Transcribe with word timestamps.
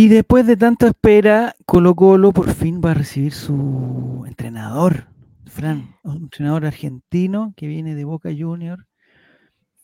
Y 0.00 0.08
después 0.08 0.46
de 0.46 0.56
tanta 0.56 0.86
espera, 0.86 1.54
Colo 1.66 1.94
Colo 1.94 2.32
por 2.32 2.50
fin 2.54 2.80
va 2.82 2.92
a 2.92 2.94
recibir 2.94 3.34
su 3.34 4.24
entrenador, 4.26 5.08
Fran, 5.44 5.94
un 6.04 6.16
entrenador 6.22 6.64
argentino 6.64 7.52
que 7.54 7.66
viene 7.66 7.94
de 7.94 8.04
Boca 8.04 8.30
Junior. 8.34 8.86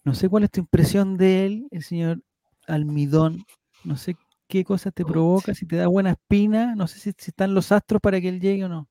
No 0.04 0.14
sé 0.14 0.30
cuál 0.30 0.44
es 0.44 0.50
tu 0.50 0.60
impresión 0.60 1.18
de 1.18 1.44
él, 1.44 1.68
el 1.70 1.82
señor 1.82 2.22
Almidón. 2.66 3.44
No 3.84 3.98
sé 3.98 4.16
qué 4.48 4.64
cosas 4.64 4.94
te 4.94 5.04
provoca, 5.04 5.52
si 5.54 5.66
te 5.66 5.76
da 5.76 5.86
buena 5.86 6.12
espina, 6.12 6.74
no 6.74 6.86
sé 6.86 6.98
si, 6.98 7.12
si 7.18 7.30
están 7.30 7.52
los 7.52 7.70
astros 7.70 8.00
para 8.00 8.18
que 8.18 8.30
él 8.30 8.40
llegue 8.40 8.64
o 8.64 8.70
no. 8.70 8.88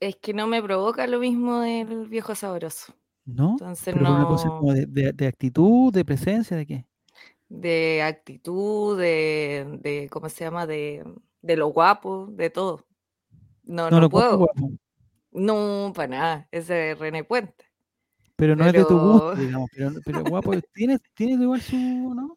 Es 0.00 0.16
que 0.16 0.34
no 0.34 0.48
me 0.48 0.60
provoca 0.60 1.06
lo 1.06 1.20
mismo 1.20 1.60
del 1.60 2.08
viejo 2.08 2.34
sabroso. 2.34 2.94
¿No? 3.24 3.52
Entonces 3.52 3.94
Pero 3.94 4.06
por 4.06 4.14
una 4.16 4.26
cosa 4.26 4.48
no. 4.48 4.58
como 4.58 4.72
de, 4.74 4.86
de- 4.86 5.12
de 5.12 5.26
actitud, 5.28 5.92
de 5.92 6.04
presencia, 6.04 6.56
¿de 6.56 6.66
qué? 6.66 6.86
De 7.60 8.02
actitud, 8.02 8.98
de, 8.98 9.78
de 9.80 10.08
¿cómo 10.10 10.28
se 10.28 10.44
llama? 10.44 10.66
De, 10.66 11.04
de 11.42 11.56
lo 11.56 11.68
guapo, 11.68 12.26
de 12.30 12.50
todo. 12.50 12.84
No, 13.62 13.84
No 13.90 13.96
no 13.96 14.00
lo 14.00 14.10
puedo. 14.10 14.38
guapo, 14.38 14.70
No, 15.32 15.92
para 15.94 16.08
nada. 16.08 16.48
Ese 16.50 16.92
es 16.92 16.98
René 16.98 17.24
Puente. 17.24 17.64
pero 18.36 18.56
no 18.56 18.66
es 18.66 18.72
de 18.72 18.84
tu 18.84 18.98
gusto, 18.98 19.36
digamos. 19.36 19.70
Pero, 19.74 19.92
pero 20.04 20.22
guapo, 20.24 20.52
tiene, 20.74 20.98
tiene 21.14 21.42
igual 21.42 21.60
su, 21.60 21.76
¿no? 21.76 22.36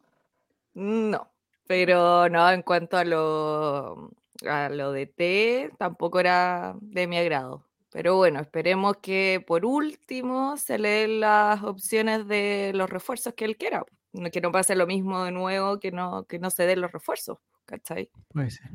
no. 0.74 1.28
Pero 1.66 2.28
no, 2.30 2.50
en 2.50 2.62
cuanto 2.62 2.96
a 2.96 3.04
lo, 3.04 4.10
a 4.46 4.68
lo 4.70 4.92
de 4.92 5.06
té, 5.06 5.70
tampoco 5.78 6.20
era 6.20 6.74
de 6.80 7.06
mi 7.06 7.18
agrado. 7.18 7.64
Pero 7.90 8.16
bueno, 8.16 8.40
esperemos 8.40 8.96
que 8.98 9.44
por 9.46 9.64
último 9.66 10.56
se 10.56 10.78
le 10.78 10.88
den 10.90 11.20
las 11.20 11.62
opciones 11.62 12.26
de 12.28 12.72
los 12.74 12.88
refuerzos 12.88 13.34
que 13.34 13.44
él 13.44 13.56
quiera. 13.56 13.84
No- 14.18 14.30
Que 14.30 14.40
no 14.40 14.50
pase 14.52 14.74
lo 14.76 14.86
mismo 14.86 15.24
de 15.24 15.32
nuevo, 15.32 15.78
que 15.80 15.90
no, 15.92 16.24
que 16.24 16.38
no 16.38 16.50
se 16.50 16.64
den 16.66 16.80
los 16.80 16.92
refuerzos, 16.92 17.38
¿cachai? 17.64 18.10
Puede 18.28 18.50
ser. 18.50 18.70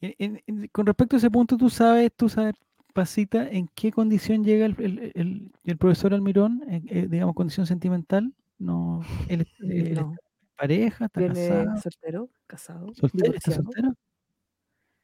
En- 0.00 0.14
en- 0.18 0.42
en- 0.46 0.68
con 0.68 0.86
respecto 0.86 1.16
a 1.16 1.18
ese 1.18 1.30
punto, 1.30 1.56
tú 1.56 1.70
sabes, 1.70 2.12
tú 2.16 2.28
sabes, 2.28 2.54
Pasita, 2.94 3.48
en 3.48 3.68
qué 3.74 3.90
condición 3.90 4.44
llega 4.44 4.66
el, 4.66 4.76
el- 4.78 5.12
el- 5.14 5.52
el 5.64 5.78
profesor 5.78 6.12
Almirón, 6.12 6.62
En- 6.68 6.86
eh, 6.90 7.06
digamos, 7.08 7.34
condición 7.34 7.66
sentimental. 7.66 8.34
No, 8.58 9.00
él, 9.28 9.46
él- 9.60 9.70
él 9.92 9.94
No. 9.94 10.00
está 10.00 10.02
en 10.02 10.18
pareja, 10.56 11.04
está 11.06 11.20
Viene 11.20 11.34
casado, 11.48 11.76
soltero, 11.80 12.30
casado, 12.46 12.94
soltero, 12.94 13.32
está 13.34 13.50
soltero, 13.52 13.94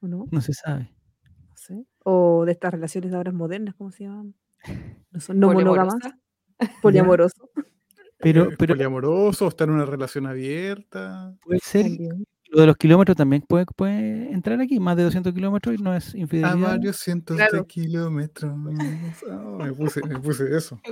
¿o 0.01 0.07
no? 0.07 0.27
no 0.31 0.41
se 0.43 0.53
sabe. 0.53 0.93
No 1.49 1.57
sé. 1.57 1.87
O 2.05 2.45
de 2.45 2.53
estas 2.53 2.73
relaciones 2.73 3.11
de 3.11 3.17
ahora 3.17 3.33
modernas, 3.33 3.75
¿cómo 3.75 3.91
se 3.91 4.05
llaman? 4.05 4.35
No 5.11 5.21
son 5.21 5.39
no 5.41 5.51
monógamas, 5.53 5.97
poliamoroso. 6.83 7.49
Pero, 8.21 8.51
¿Es 8.51 8.57
pero 8.57 8.75
poliamoroso 8.75 9.47
o 9.47 9.49
está 9.49 9.65
en 9.65 9.71
una 9.71 9.85
relación 9.87 10.27
abierta? 10.27 11.35
puede 11.45 11.61
ser, 11.63 11.83
También. 11.85 12.25
lo 12.51 12.61
de 12.63 12.67
los 12.67 12.77
kilómetros 12.77 13.17
también 13.17 13.43
puede, 13.47 13.67
puede 13.77 14.33
entrar 14.33 14.61
aquí, 14.61 14.81
más 14.81 14.97
de 14.97 15.05
200 15.05 15.33
kilómetros 15.33 15.79
y 15.79 15.83
no 15.83 15.95
es 15.95 16.15
A 16.15 16.19
infidelidad. 16.19 16.59
varios 16.77 16.97
cientos 16.97 17.37
Claro. 17.37 17.59
de 17.59 17.67
kilómetros. 17.67 18.53
Oh, 18.53 19.59
me, 19.59 19.73
puse, 19.73 20.01
me 20.07 20.19
puse 20.19 20.57
eso. 20.57 20.81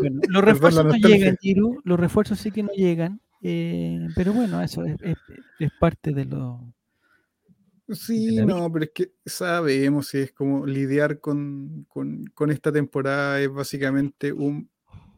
Bueno, 0.00 0.20
los 0.28 0.44
refuerzos 0.44 0.84
no 0.84 0.92
llegan, 0.94 1.36
Giru, 1.40 1.80
los 1.82 1.98
refuerzos 1.98 2.38
sí 2.38 2.50
que 2.52 2.62
no 2.62 2.70
llegan, 2.72 3.20
eh, 3.42 3.98
pero 4.14 4.32
bueno, 4.34 4.60
eso 4.62 4.84
es, 4.84 4.96
es- 5.02 5.16
es 5.58 5.70
parte 5.80 6.12
de 6.12 6.24
lo... 6.26 6.72
Sí, 7.88 8.36
no, 8.44 8.70
pero 8.70 8.84
es 8.84 8.90
que 8.94 9.12
sabemos 9.24 10.08
si 10.08 10.18
es 10.18 10.32
como 10.32 10.66
lidiar 10.66 11.20
con, 11.20 11.86
con, 11.88 12.26
con 12.34 12.50
esta 12.50 12.70
temporada 12.70 13.40
es 13.40 13.50
básicamente 13.50 14.30
un 14.32 14.68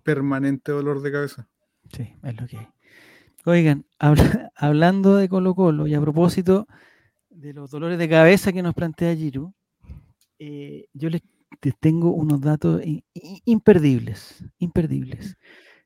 permanente 0.05 0.71
dolor 0.71 1.03
de 1.03 1.11
cabeza. 1.13 1.49
Sí, 1.93 2.15
es 2.23 2.41
lo 2.41 2.47
que 2.47 2.59
hay. 2.59 2.69
Oigan, 3.47 3.85
habla- 3.99 4.51
hablando 4.55 5.17
de 5.17 5.29
Colo 5.29 5.55
Colo 5.55 5.87
y 5.87 5.95
a 5.95 6.01
propósito 6.01 6.67
de 7.31 7.53
los 7.55 7.71
dolores 7.71 7.99
de 7.99 8.09
cabeza 8.09 8.53
que 8.53 8.63
nos 8.63 8.75
plantea 8.75 9.15
Giru, 9.17 9.53
eh, 10.39 10.87
yo 10.93 11.11
les, 11.11 11.23
les 11.63 11.77
tengo 11.79 12.11
unos 12.13 12.41
datos 12.41 12.83
imperdibles, 13.45 14.45
imperdibles. 14.59 15.37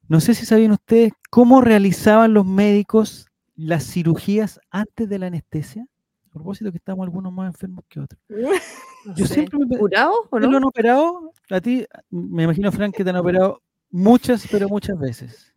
No 0.09 0.21
sé 0.21 0.35
si 0.35 0.45
sabían 0.47 0.73
ustedes 0.73 1.13
cómo 1.31 1.61
realizaban 1.61 2.35
los 2.35 2.45
médicos 2.47 3.27
las 3.57 3.85
cirugías 3.85 4.61
antes 4.71 5.09
de 5.09 5.19
la 5.19 5.27
anestesia. 5.29 5.87
A 6.29 6.33
propósito 6.35 6.71
que 6.73 6.79
estamos 6.79 7.05
algunos 7.05 7.33
más 7.33 7.47
enfermos 7.47 7.85
que 7.89 8.01
otros. 8.01 8.21
No 9.07 9.15
Yo 9.15 9.27
sé. 9.27 9.35
siempre 9.35 9.59
me, 9.69 9.77
¿Curado 9.77 10.15
o 10.31 10.39
¿Te 10.41 10.47
lo 10.47 10.53
no? 10.53 10.57
han 10.57 10.65
operado? 10.65 11.31
A 11.51 11.61
ti, 11.61 11.85
me 12.09 12.45
imagino, 12.45 12.73
Frank, 12.73 12.95
que 12.97 13.05
te 13.05 13.11
han 13.11 13.17
operado 13.17 13.61
muchas, 13.91 14.49
pero 14.51 14.67
muchas 14.67 14.99
veces. 14.99 15.54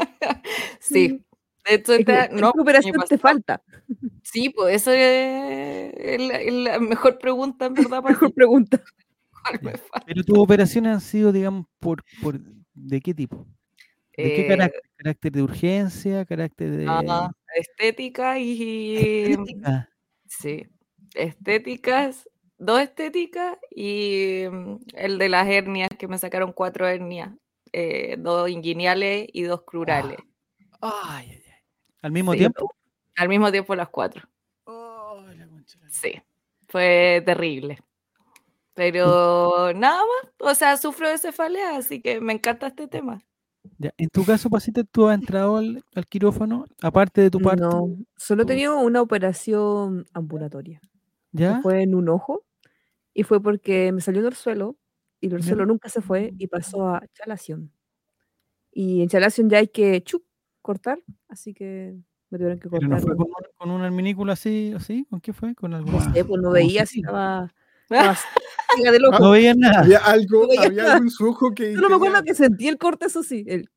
Sí. 0.80 1.24
De 1.66 1.74
hecho, 1.74 1.94
Es 1.94 2.04
que, 2.04 2.12
esta- 2.12 2.28
no, 2.28 2.52
¿Qué 2.52 2.60
operación 2.60 2.94
año 2.96 3.04
te 3.06 3.18
falta? 3.18 3.62
Sí, 4.22 4.50
pues 4.50 4.76
eso 4.76 4.92
es, 4.92 5.92
es 5.96 6.20
la, 6.20 6.40
es 6.40 6.52
la 6.52 6.78
mejor 6.78 7.18
pregunta, 7.18 7.66
en 7.66 7.74
verdad, 7.74 8.02
para 8.02 8.14
Mejor 8.14 8.32
pregunta. 8.32 8.82
Pero 10.06 10.24
tus 10.24 10.38
operaciones 10.38 10.92
han 10.92 11.00
sido, 11.00 11.32
digamos, 11.32 11.66
por, 11.78 12.02
por 12.20 12.38
¿de 12.74 13.00
qué 13.00 13.14
tipo? 13.14 13.46
¿De 14.16 14.32
qué 14.34 14.40
Eh, 14.42 14.46
carácter? 14.46 14.82
¿Carácter 14.96 15.32
de 15.32 15.42
urgencia? 15.42 16.24
¿Carácter 16.24 16.70
de 16.70 16.86
ah, 16.88 17.30
estética 17.54 18.38
y... 18.38 19.32
estética? 19.32 19.88
Sí, 20.26 20.66
estéticas, 21.14 22.28
dos 22.58 22.80
estéticas 22.80 23.56
y 23.70 24.44
mm, 24.50 24.76
el 24.94 25.18
de 25.18 25.28
las 25.28 25.48
hernias, 25.48 25.88
que 25.98 26.08
me 26.08 26.18
sacaron 26.18 26.52
cuatro 26.52 26.86
hernias, 26.86 27.30
eh, 27.72 28.16
dos 28.18 28.48
inguinales 28.48 29.28
y 29.32 29.42
dos 29.42 29.62
crurales. 29.62 30.18
Ay, 30.80 31.30
ay, 31.30 31.42
ay. 31.46 31.52
¿Al 32.02 32.12
mismo 32.12 32.32
Sí, 32.32 32.38
tiempo? 32.38 32.74
Al 33.16 33.28
mismo 33.28 33.50
tiempo 33.50 33.74
las 33.74 33.88
cuatro. 33.88 34.28
Ay, 34.66 35.38
la 35.38 35.48
Sí, 35.88 36.12
fue 36.68 37.22
terrible. 37.24 37.78
Pero 38.74 39.72
nada 39.74 40.00
más, 40.00 40.32
o 40.38 40.54
sea, 40.54 40.76
sufro 40.76 41.08
de 41.08 41.18
cefalea, 41.18 41.76
así 41.76 42.00
que 42.00 42.20
me 42.20 42.32
encanta 42.32 42.68
este 42.68 42.86
tema. 42.86 43.22
Ya, 43.78 43.92
En 43.98 44.08
tu 44.08 44.24
caso, 44.24 44.48
Pasita, 44.48 44.84
tú 44.84 45.08
has 45.08 45.18
entrado 45.18 45.56
al, 45.56 45.84
al 45.94 46.06
quirófano, 46.06 46.64
aparte 46.80 47.20
de 47.20 47.30
tu 47.30 47.40
parte, 47.40 47.62
No, 47.62 47.88
solo 48.16 48.44
he 48.44 48.46
tenido 48.46 48.78
una 48.78 49.02
operación 49.02 50.06
ambulatoria. 50.12 50.80
¿ya? 51.32 51.60
Fue 51.62 51.82
en 51.82 51.94
un 51.94 52.08
ojo 52.08 52.44
y 53.14 53.24
fue 53.24 53.42
porque 53.42 53.92
me 53.92 54.00
salió 54.00 54.20
un 54.20 54.28
orzuelo 54.28 54.76
y 55.20 55.26
el 55.28 55.34
orzuelo 55.34 55.66
nunca 55.66 55.88
se 55.88 56.00
fue 56.00 56.32
y 56.38 56.46
pasó 56.46 56.88
a 56.88 57.02
chalación. 57.12 57.72
Y 58.72 59.02
en 59.02 59.08
chalación 59.08 59.48
ya 59.50 59.58
hay 59.58 59.68
que 59.68 60.02
chuc, 60.02 60.22
cortar, 60.62 61.00
así 61.28 61.54
que 61.54 61.96
me 62.30 62.38
tuvieron 62.38 62.58
que 62.60 62.68
Pero 62.68 62.88
cortar. 62.88 63.00
no 63.00 63.06
fue 63.06 63.16
con 63.16 63.26
un, 63.26 63.34
con 63.56 63.70
un 63.70 63.80
alminículo 63.82 64.32
así, 64.32 64.72
así, 64.76 65.06
¿con 65.10 65.20
qué 65.20 65.32
fue? 65.32 65.54
Con 65.54 65.70
No 65.72 65.78
alguna. 65.78 66.12
sé, 66.12 66.24
pues 66.24 66.40
no 66.42 66.50
veía 66.50 66.86
si 66.86 67.00
estaba. 67.00 67.52
No 69.20 69.30
veías 69.30 69.56
nada. 69.56 69.80
Había 69.80 69.98
algo, 69.98 70.42
No 70.42 70.48
veía 70.48 70.62
había 70.66 70.82
nada. 70.82 70.92
algo 70.94 71.04
en 71.04 71.10
su 71.10 71.26
ojo 71.28 71.54
que. 71.54 71.74
Solo 71.74 71.88
me 71.88 71.94
acuerdo 71.96 72.22
que 72.22 72.34
sentí 72.34 72.68
el 72.68 72.76
corte, 72.78 73.06
eso 73.06 73.22
sí. 73.22 73.44
el- 73.48 73.68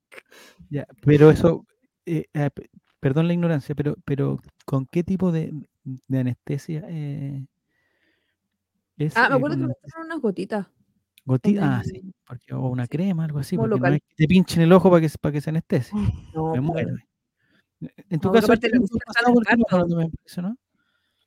Ya, 0.70 0.86
pero 1.06 1.32
eso, 1.32 1.66
eh, 2.06 2.26
eh, 2.34 2.50
pe- 2.54 2.70
perdón 3.00 3.28
la 3.28 3.34
ignorancia, 3.34 3.74
pero, 3.74 3.96
pero 4.06 4.40
¿con 4.66 4.86
qué 4.86 5.04
tipo 5.04 5.32
de, 5.32 5.54
de 5.84 6.20
anestesia 6.20 6.86
eh, 6.90 7.46
es? 8.98 9.16
Ah, 9.16 9.30
me 9.30 9.36
eh, 9.36 9.38
acuerdo 9.38 9.56
que 9.58 9.64
me 9.64 9.74
pusieron 9.82 10.06
unas 10.08 10.20
gotitas. 10.20 10.68
Goti- 11.26 11.58
en 11.58 11.64
Ah, 11.64 11.82
sí, 11.84 12.14
porque, 12.26 12.54
o 12.54 12.68
una 12.70 12.84
sí, 12.86 12.90
crema, 12.90 13.26
algo 13.26 13.40
así, 13.40 13.56
como 13.56 13.70
porque 13.70 13.80
no 13.82 13.86
local. 13.88 13.94
es 13.96 14.02
que 14.02 14.16
te 14.16 14.28
pinchen 14.28 14.62
el 14.64 14.72
ojo 14.74 14.90
para 14.90 15.02
que, 15.02 15.10
se- 15.10 15.18
para 15.18 15.32
que 15.34 15.42
se 15.42 15.50
anestesie. 15.50 15.98
No, 16.34 16.54
Me 16.54 16.62
muero. 16.62 16.96
En 18.10 18.20
tu 18.20 18.28
No, 18.28 18.34
caso, 18.34 18.54
¿no? 20.42 20.58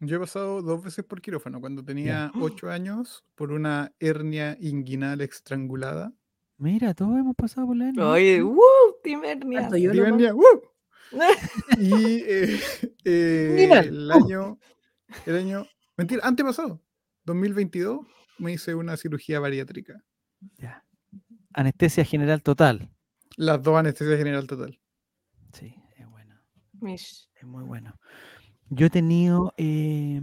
Yo 0.00 0.16
he 0.16 0.20
pasado 0.20 0.60
dos 0.62 0.82
veces 0.82 1.04
por 1.04 1.20
quirófano, 1.20 1.60
cuando 1.60 1.84
tenía 1.84 2.30
ocho 2.60 2.70
años, 2.70 3.24
por 3.34 3.52
una 3.52 3.92
hernia 4.00 4.56
inguinal 4.60 5.20
estrangulada. 5.20 6.12
Mira, 6.58 6.94
todos 6.94 7.16
hemos 7.18 7.34
pasado 7.34 7.66
por 7.68 7.76
la 7.76 7.88
hernia. 7.88 8.08
Oye. 8.08 8.42
¡uh! 8.42 8.60
Team 9.02 9.24
hernias. 9.24 9.62
Falto 9.64 9.76
yo 9.76 9.92
nomás. 9.94 10.08
hernia, 10.10 10.34
¡uh! 10.34 10.40
Y 11.78 11.92
eh, 12.26 12.60
eh, 13.04 13.82
el 13.86 14.10
¡uh! 14.10 14.14
año, 14.14 14.58
el 15.26 15.36
año, 15.36 15.66
mentira, 15.96 16.22
antepasado, 16.24 16.80
2022, 17.24 18.06
me 18.38 18.52
hice 18.52 18.74
una 18.74 18.96
cirugía 18.96 19.40
bariátrica. 19.40 20.02
Ya. 20.58 20.84
Anestesia 21.52 22.04
general 22.04 22.42
total. 22.42 22.90
Las 23.36 23.62
dos 23.62 23.76
anestesia 23.76 24.16
general 24.16 24.46
total. 24.46 24.78
Sí, 25.52 25.74
es 25.96 26.08
bueno. 26.10 26.34
Mish. 26.80 27.28
Es 27.34 27.44
muy 27.46 27.62
bueno. 27.64 27.94
Yo 28.70 28.86
he 28.86 28.90
tenido 28.90 29.52
eh, 29.56 30.20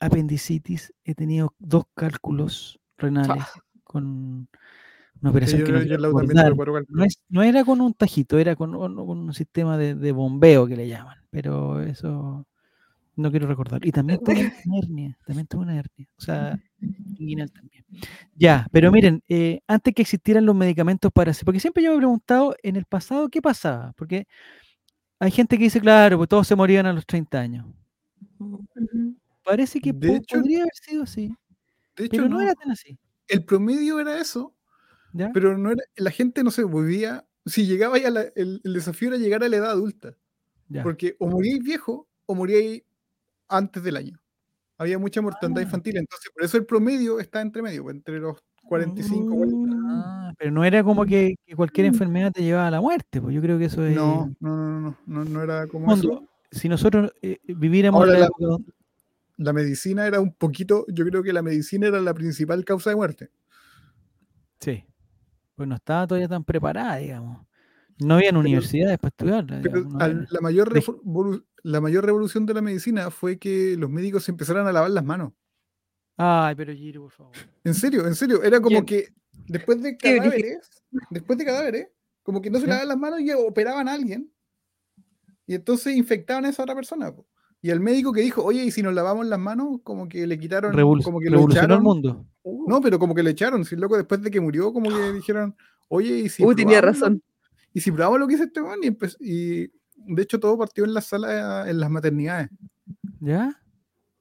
apendicitis, 0.00 0.92
he 1.04 1.14
tenido 1.14 1.54
dos 1.58 1.84
cálculos 1.94 2.78
renales 2.98 3.44
con 3.84 4.48
una 5.20 5.30
operación 5.30 5.60
yo, 5.60 5.66
que 5.66 5.72
no 5.72 5.78
yo 5.82 5.98
no, 6.88 7.04
es- 7.04 7.18
no 7.28 7.42
era 7.42 7.64
con 7.64 7.80
un 7.80 7.94
tajito, 7.94 8.38
era 8.38 8.56
con, 8.56 8.74
un- 8.74 8.94
con 9.06 9.18
un 9.18 9.34
sistema 9.34 9.76
de, 9.78 9.94
de 9.94 10.12
bombeo 10.12 10.66
que 10.66 10.76
le 10.76 10.88
llaman, 10.88 11.18
pero 11.30 11.80
eso 11.82 12.46
no 13.16 13.30
quiero 13.30 13.46
recordar. 13.46 13.84
Y 13.86 13.92
también 13.92 14.20
tuve 14.24 14.52
una 14.66 14.78
hernia, 14.78 15.18
también 15.26 15.46
tuve 15.46 15.62
una 15.62 15.76
hernia, 15.78 16.08
o 16.16 16.20
sea, 16.20 16.58
inguinal 17.18 17.50
también. 17.52 17.84
Ya, 18.34 18.66
pero 18.72 18.90
miren, 18.90 19.22
eh, 19.28 19.60
antes 19.66 19.94
que 19.94 20.02
existieran 20.02 20.46
los 20.46 20.54
medicamentos 20.54 21.10
para... 21.12 21.32
Porque 21.44 21.60
siempre 21.60 21.82
yo 21.82 21.90
me 21.90 21.96
he 21.96 21.98
preguntado 21.98 22.54
en 22.62 22.76
el 22.76 22.84
pasado 22.86 23.28
qué 23.28 23.42
pasaba, 23.42 23.92
porque 23.96 24.26
hay 25.18 25.30
gente 25.30 25.56
que 25.58 25.64
dice, 25.64 25.80
claro, 25.80 26.16
pues 26.16 26.28
todos 26.28 26.46
se 26.48 26.56
morían 26.56 26.86
a 26.86 26.92
los 26.92 27.06
30 27.06 27.38
años. 27.40 27.66
Parece 29.44 29.80
que 29.80 29.92
De 29.92 30.08
po- 30.08 30.14
hecho- 30.16 30.36
podría 30.38 30.60
haber 30.62 30.74
sido 30.74 31.02
así, 31.02 31.28
De 31.96 32.04
hecho, 32.04 32.10
pero 32.16 32.28
no, 32.28 32.36
no, 32.36 32.40
era 32.42 32.54
tan 32.54 32.70
así. 32.70 32.98
el 33.28 33.44
promedio 33.44 34.00
era 34.00 34.20
eso, 34.20 34.54
¿ya? 35.12 35.30
pero 35.32 35.58
no 35.58 35.70
era, 35.72 35.82
la 35.96 36.10
gente 36.10 36.42
no 36.44 36.50
se 36.50 36.64
volvía. 36.64 37.24
Si 37.44 37.66
llegaba 37.66 37.98
ya 37.98 38.10
la- 38.10 38.26
el, 38.36 38.60
el 38.64 38.72
desafío 38.72 39.08
era 39.08 39.18
llegar 39.18 39.42
a 39.42 39.48
la 39.48 39.56
edad 39.56 39.70
adulta, 39.72 40.16
Ya. 40.68 40.82
porque 40.82 41.16
o 41.18 41.26
moríais 41.28 41.60
viejo 41.62 42.08
o 42.26 42.34
moríais 42.34 42.82
antes 43.56 43.82
del 43.82 43.96
año. 43.96 44.18
Había 44.78 44.98
mucha 44.98 45.20
mortandad 45.22 45.60
Ah. 45.60 45.64
infantil, 45.64 45.96
entonces 45.98 46.30
por 46.34 46.42
eso 46.44 46.56
el 46.56 46.66
promedio 46.66 47.20
está 47.20 47.40
entre 47.40 47.62
medio, 47.62 47.88
entre 47.90 48.18
los 48.18 48.38
45 48.64 49.36
40. 49.36 49.76
Ah, 49.88 50.32
pero 50.38 50.50
no 50.50 50.64
era 50.64 50.82
como 50.82 51.04
que, 51.04 51.36
que 51.46 51.54
cualquier 51.54 51.86
Mm. 51.86 51.92
enfermedad 51.94 52.32
te 52.32 52.42
llevaba 52.42 52.68
a 52.68 52.70
la 52.70 52.80
muerte, 52.80 53.20
pues 53.20 53.34
yo 53.34 53.40
creo 53.42 53.58
que 53.58 53.66
eso 53.66 53.84
es... 53.84 53.94
No, 53.94 54.34
no, 54.40 54.56
no, 54.56 54.80
no, 54.80 54.96
no, 55.06 55.24
no 55.24 55.42
era 55.42 55.66
como 55.66 55.92
eso. 55.92 56.26
si 56.50 56.68
nosotros 56.68 57.12
eh, 57.22 57.38
viviéramos 57.46 58.00
Ahora 58.00 58.18
la 58.18 58.28
la- 58.38 58.58
La 59.38 59.52
medicina 59.52 60.06
era 60.06 60.20
un 60.20 60.32
poquito, 60.34 60.84
yo 60.88 61.04
creo 61.06 61.22
que 61.22 61.32
la 61.32 61.42
medicina 61.42 61.86
era 61.88 62.00
la 62.00 62.14
principal 62.14 62.64
causa 62.64 62.90
de 62.90 62.96
muerte. 62.96 63.30
Sí. 64.60 64.84
Pues 65.54 65.68
no 65.68 65.74
estaba 65.76 66.06
todavía 66.06 66.28
tan 66.28 66.44
preparada, 66.44 66.96
digamos. 66.96 67.44
No 67.98 68.14
habían 68.14 68.36
universidades 68.36 68.98
para 68.98 69.08
estudiarla. 69.08 69.60
Pero 69.62 69.76
digamos, 69.78 69.92
no 69.94 70.04
al- 70.04 70.10
había- 70.12 70.26
la, 70.30 70.40
mayor 70.40 70.72
la 71.62 71.80
mayor 71.80 72.04
revolución 72.04 72.46
de 72.46 72.54
la 72.54 72.62
medicina 72.62 73.10
fue 73.10 73.38
que 73.38 73.76
los 73.78 73.88
médicos 73.90 74.24
se 74.24 74.30
empezaran 74.32 74.66
a 74.66 74.72
lavar 74.72 74.90
las 74.90 75.04
manos. 75.04 75.32
Ay, 76.16 76.54
pero 76.54 76.72
Giro, 76.74 77.02
por 77.02 77.10
favor. 77.12 77.32
En 77.64 77.74
serio, 77.74 78.06
en 78.06 78.14
serio. 78.14 78.42
Era 78.42 78.60
como 78.60 78.84
¿Quién? 78.84 78.86
que 78.86 79.14
después 79.46 79.82
de 79.82 79.96
cadáveres, 79.96 80.70
después 81.10 81.38
de 81.38 81.44
cadáveres, 81.44 81.88
como 82.22 82.40
que 82.42 82.50
no 82.50 82.58
se 82.60 82.66
lavaban 82.66 82.88
las 82.88 82.98
manos 82.98 83.20
y 83.20 83.30
operaban 83.32 83.88
a 83.88 83.92
alguien. 83.94 84.30
Y 85.46 85.54
entonces 85.54 85.96
infectaban 85.96 86.44
a 86.44 86.50
esa 86.50 86.62
otra 86.62 86.74
persona. 86.74 87.14
po. 87.14 87.26
Y 87.60 87.70
el 87.70 87.80
médico 87.80 88.12
que 88.12 88.20
dijo, 88.20 88.42
oye, 88.44 88.64
¿y 88.64 88.70
si 88.70 88.82
nos 88.82 88.94
lavamos 88.94 89.26
las 89.26 89.38
manos? 89.38 89.80
Como 89.82 90.08
que 90.08 90.26
le 90.26 90.38
quitaron, 90.38 90.72
Revolu- 90.72 91.02
como 91.02 91.18
que 91.20 91.30
lo 91.30 91.36
revolucionó 91.36 91.64
el 91.64 91.70
echaron. 91.70 91.82
mundo. 91.84 92.26
No, 92.66 92.80
pero 92.80 92.98
como 92.98 93.14
que 93.14 93.22
le 93.22 93.30
echaron. 93.30 93.64
Si 93.64 93.74
el 93.74 93.80
loco 93.80 93.96
después 93.96 94.20
de 94.22 94.30
que 94.30 94.40
murió, 94.40 94.72
como 94.72 94.90
que 94.90 95.12
dijeron, 95.12 95.56
oye, 95.88 96.18
¿y 96.18 96.28
si 96.28 96.44
Uy, 96.44 96.54
tenía 96.54 96.80
probamos 96.80 97.00
lo- 97.00 97.06
razón. 97.06 97.22
Y 97.74 97.80
si 97.80 97.90
probamos 97.92 98.20
lo 98.20 98.28
que 98.28 98.34
hizo 98.34 98.44
este 98.44 98.60
man, 98.60 98.78
y, 98.82 98.88
y 99.64 99.72
de 100.06 100.22
hecho 100.22 100.38
todo 100.40 100.58
partió 100.58 100.84
en 100.84 100.94
la 100.94 101.00
sala, 101.00 101.68
en 101.68 101.78
las 101.80 101.90
maternidades. 101.90 102.48
¿Ya? 103.20 103.58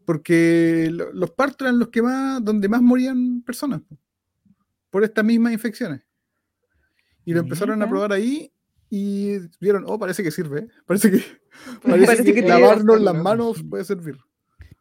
Porque 0.05 0.89
lo- 0.91 1.11
los 1.13 1.31
partos 1.31 1.65
eran 1.67 1.79
los 1.79 1.89
que 1.89 2.01
más, 2.01 2.43
donde 2.43 2.67
más 2.67 2.81
morían 2.81 3.41
personas 3.43 3.81
po, 3.81 3.97
por 4.89 5.03
estas 5.03 5.23
mismas 5.23 5.53
infecciones. 5.53 6.01
Y 7.23 7.33
lo 7.33 7.41
empezaron 7.41 7.81
a 7.81 7.87
probar 7.89 8.11
ahí 8.13 8.51
y 8.89 9.37
vieron, 9.59 9.83
oh, 9.87 9.97
parece 9.99 10.23
que 10.23 10.31
sirve. 10.31 10.67
Parece 10.85 11.11
que, 11.11 11.23
Parece 11.83 12.05
parece 12.05 12.33
que 12.33 12.41
lavarnos 12.41 12.99
las 12.99 13.13
¿no? 13.15 13.23
manos 13.23 13.63
puede 13.69 13.83
servir. 13.85 14.17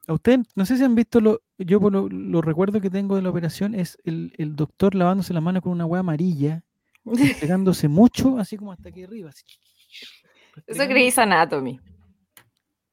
A 0.06 0.14
usted, 0.14 0.40
no 0.56 0.64
sé 0.66 0.76
si 0.76 0.82
han 0.82 0.94
visto, 0.96 1.20
lo, 1.20 1.42
yo 1.58 1.80
por 1.80 1.92
lo, 1.92 2.08
lo 2.08 2.40
recuerdo 2.42 2.80
que 2.80 2.90
tengo 2.90 3.14
de 3.14 3.22
la 3.22 3.30
operación 3.30 3.74
es 3.74 3.98
el, 4.04 4.32
el 4.38 4.56
doctor 4.56 4.94
lavándose 4.94 5.32
las 5.34 5.42
manos 5.42 5.62
con 5.62 5.70
una 5.72 5.84
hueá 5.86 6.00
amarilla, 6.00 6.64
pegándose 7.40 7.86
mucho, 7.88 8.38
así 8.38 8.56
como 8.56 8.72
hasta 8.72 8.88
aquí 8.88 9.04
arriba. 9.04 9.30
así. 9.30 9.44
Eso. 10.66 10.88
Grey's 10.88 11.18
Anatomy. 11.18 11.80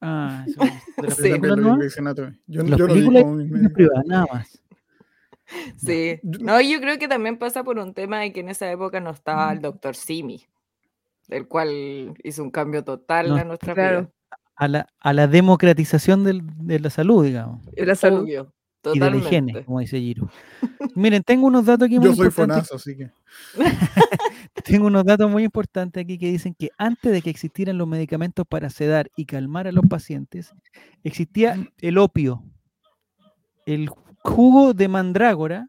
Ah, 0.00 0.44
eso 0.46 0.62
es 0.62 0.72
de 0.96 1.02
la 1.02 1.14
Sí. 1.14 1.28
Yo 1.30 1.40
película 1.40 1.56
lo 1.56 1.56
vi 1.56 1.62
nueva, 1.62 1.72
en 1.74 1.78
Grey's 1.80 1.98
Anatomy. 1.98 2.40
Yo, 2.46 2.62
Las 2.62 2.78
yo 2.78 2.86
lo 2.86 2.94
vi 2.94 3.00
películas 3.00 3.22
como 3.22 3.34
mis 3.36 3.46
en 3.46 3.52
médicos. 3.52 3.72
privada, 3.74 4.02
nada 4.06 4.26
más. 4.32 4.62
Sí. 5.78 6.20
No, 6.22 6.60
yo 6.60 6.80
creo 6.80 6.98
que 6.98 7.08
también 7.08 7.38
pasa 7.38 7.64
por 7.64 7.78
un 7.78 7.94
tema 7.94 8.20
de 8.20 8.32
que 8.32 8.40
en 8.40 8.48
esa 8.50 8.70
época 8.70 9.00
no 9.00 9.10
estaba 9.10 9.50
el 9.52 9.60
doctor 9.60 9.96
Simi, 9.96 10.44
el 11.28 11.48
cual 11.48 12.14
hizo 12.22 12.42
un 12.42 12.50
cambio 12.50 12.84
total 12.84 13.28
No, 13.30 13.36
a 13.36 13.44
nuestra 13.44 13.74
claro. 13.74 14.00
vida. 14.02 14.10
A 14.56 14.68
la, 14.68 14.86
a 15.00 15.12
la 15.12 15.26
democratización 15.26 16.24
del- 16.24 16.42
de 16.58 16.80
la 16.80 16.90
salud, 16.90 17.24
digamos. 17.24 17.66
Y 17.76 17.84
la 17.84 17.94
salud. 17.94 18.22
Obvio, 18.24 18.52
Y 18.92 18.98
de 18.98 19.10
la 19.10 19.16
higiene, 19.16 19.64
como 19.64 19.80
dice 19.80 19.98
Giro. 20.00 20.28
Miren, 20.94 21.22
tengo 21.22 21.46
unos 21.46 21.64
datos 21.64 21.86
aquí 21.86 21.98
muy 21.98 22.08
Yo 22.08 22.14
soy 22.14 22.26
importantes. 22.26 22.68
fonazo, 22.68 22.74
así 22.76 22.96
que. 22.96 23.10
Tengo 24.64 24.86
unos 24.86 25.04
datos 25.04 25.30
muy 25.30 25.44
importantes 25.44 26.02
aquí 26.04 26.18
que 26.18 26.30
dicen 26.30 26.54
que 26.54 26.70
antes 26.78 27.12
de 27.12 27.22
que 27.22 27.30
existieran 27.30 27.78
los 27.78 27.88
medicamentos 27.88 28.46
para 28.46 28.70
sedar 28.70 29.10
y 29.16 29.24
calmar 29.24 29.66
a 29.66 29.72
los 29.72 29.86
pacientes, 29.86 30.52
existía 31.04 31.56
el 31.80 31.98
opio, 31.98 32.42
el 33.66 33.88
jugo 34.22 34.74
de 34.74 34.88
mandrágora. 34.88 35.68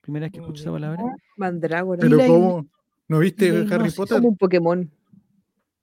Primera 0.00 0.26
vez 0.26 0.32
que 0.32 0.38
escucho 0.40 0.62
esa 0.62 0.72
palabra. 0.72 1.02
Mandrágora. 1.36 2.00
Pero 2.00 2.16
la- 2.16 2.26
¿cómo? 2.26 2.66
¿No 3.08 3.18
viste 3.20 3.50
la 3.64 3.74
Harry. 3.76 3.90
Potter? 3.90 4.16
Como 4.16 4.28
un 4.28 4.36
Pokémon. 4.36 4.90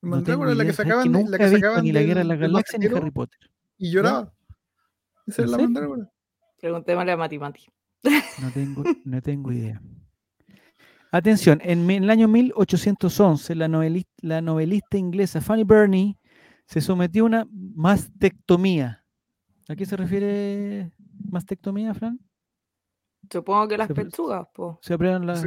No 0.01 0.09
Mandrágora, 0.09 0.49
tengo 0.51 0.57
la 0.57 0.63
que 0.63 0.71
idea, 0.71 0.73
¿sabes 0.73 0.93
sacaban, 0.95 1.31
la 1.31 1.37
que 1.37 1.49
sacaban 1.49 1.83
ni 1.85 1.91
la 1.93 2.01
guerra 2.01 2.21
de 2.23 2.27
del 2.27 2.37
galaxias 2.39 2.79
ni 2.79 2.85
Harry 2.87 3.11
Potter. 3.11 3.39
y 3.77 3.91
lloraba. 3.91 4.33
Esa 5.25 5.41
¿En 5.41 5.45
es 5.45 5.51
la 5.51 5.57
mandrágora. 5.57 6.11
Preguntémosle 6.59 7.11
a 7.11 7.17
Mati 7.17 7.39
Mati. 7.39 7.65
No 8.41 8.51
tengo, 8.53 8.83
no 9.05 9.21
tengo 9.21 9.51
idea. 9.53 9.81
Atención, 11.17 11.59
en, 11.63 11.87
el 11.91 12.09
año 12.09 12.27
1811, 12.27 13.53
la, 13.53 13.67
noveli- 13.67 14.07
la 14.21 14.41
novelista 14.41 14.97
inglesa 14.97 15.41
Fanny 15.41 15.63
Burney 15.63 16.17
se 16.65 16.81
sometió 16.81 17.21
a 17.21 17.25
una 17.27 17.47
mastectomía. 17.51 19.05
¿A 19.69 19.75
qué 19.75 19.85
se 19.85 19.95
refiere 19.95 20.91
mastectomía, 21.29 21.93
Fran? 21.93 22.19
Supongo 23.31 23.67
que 23.67 23.77
las 23.77 23.89
Se- 23.89 23.93
pechugas, 23.93 24.47
po. 24.55 24.79
Se 24.81 24.95
operan 24.95 25.27
las 25.27 25.43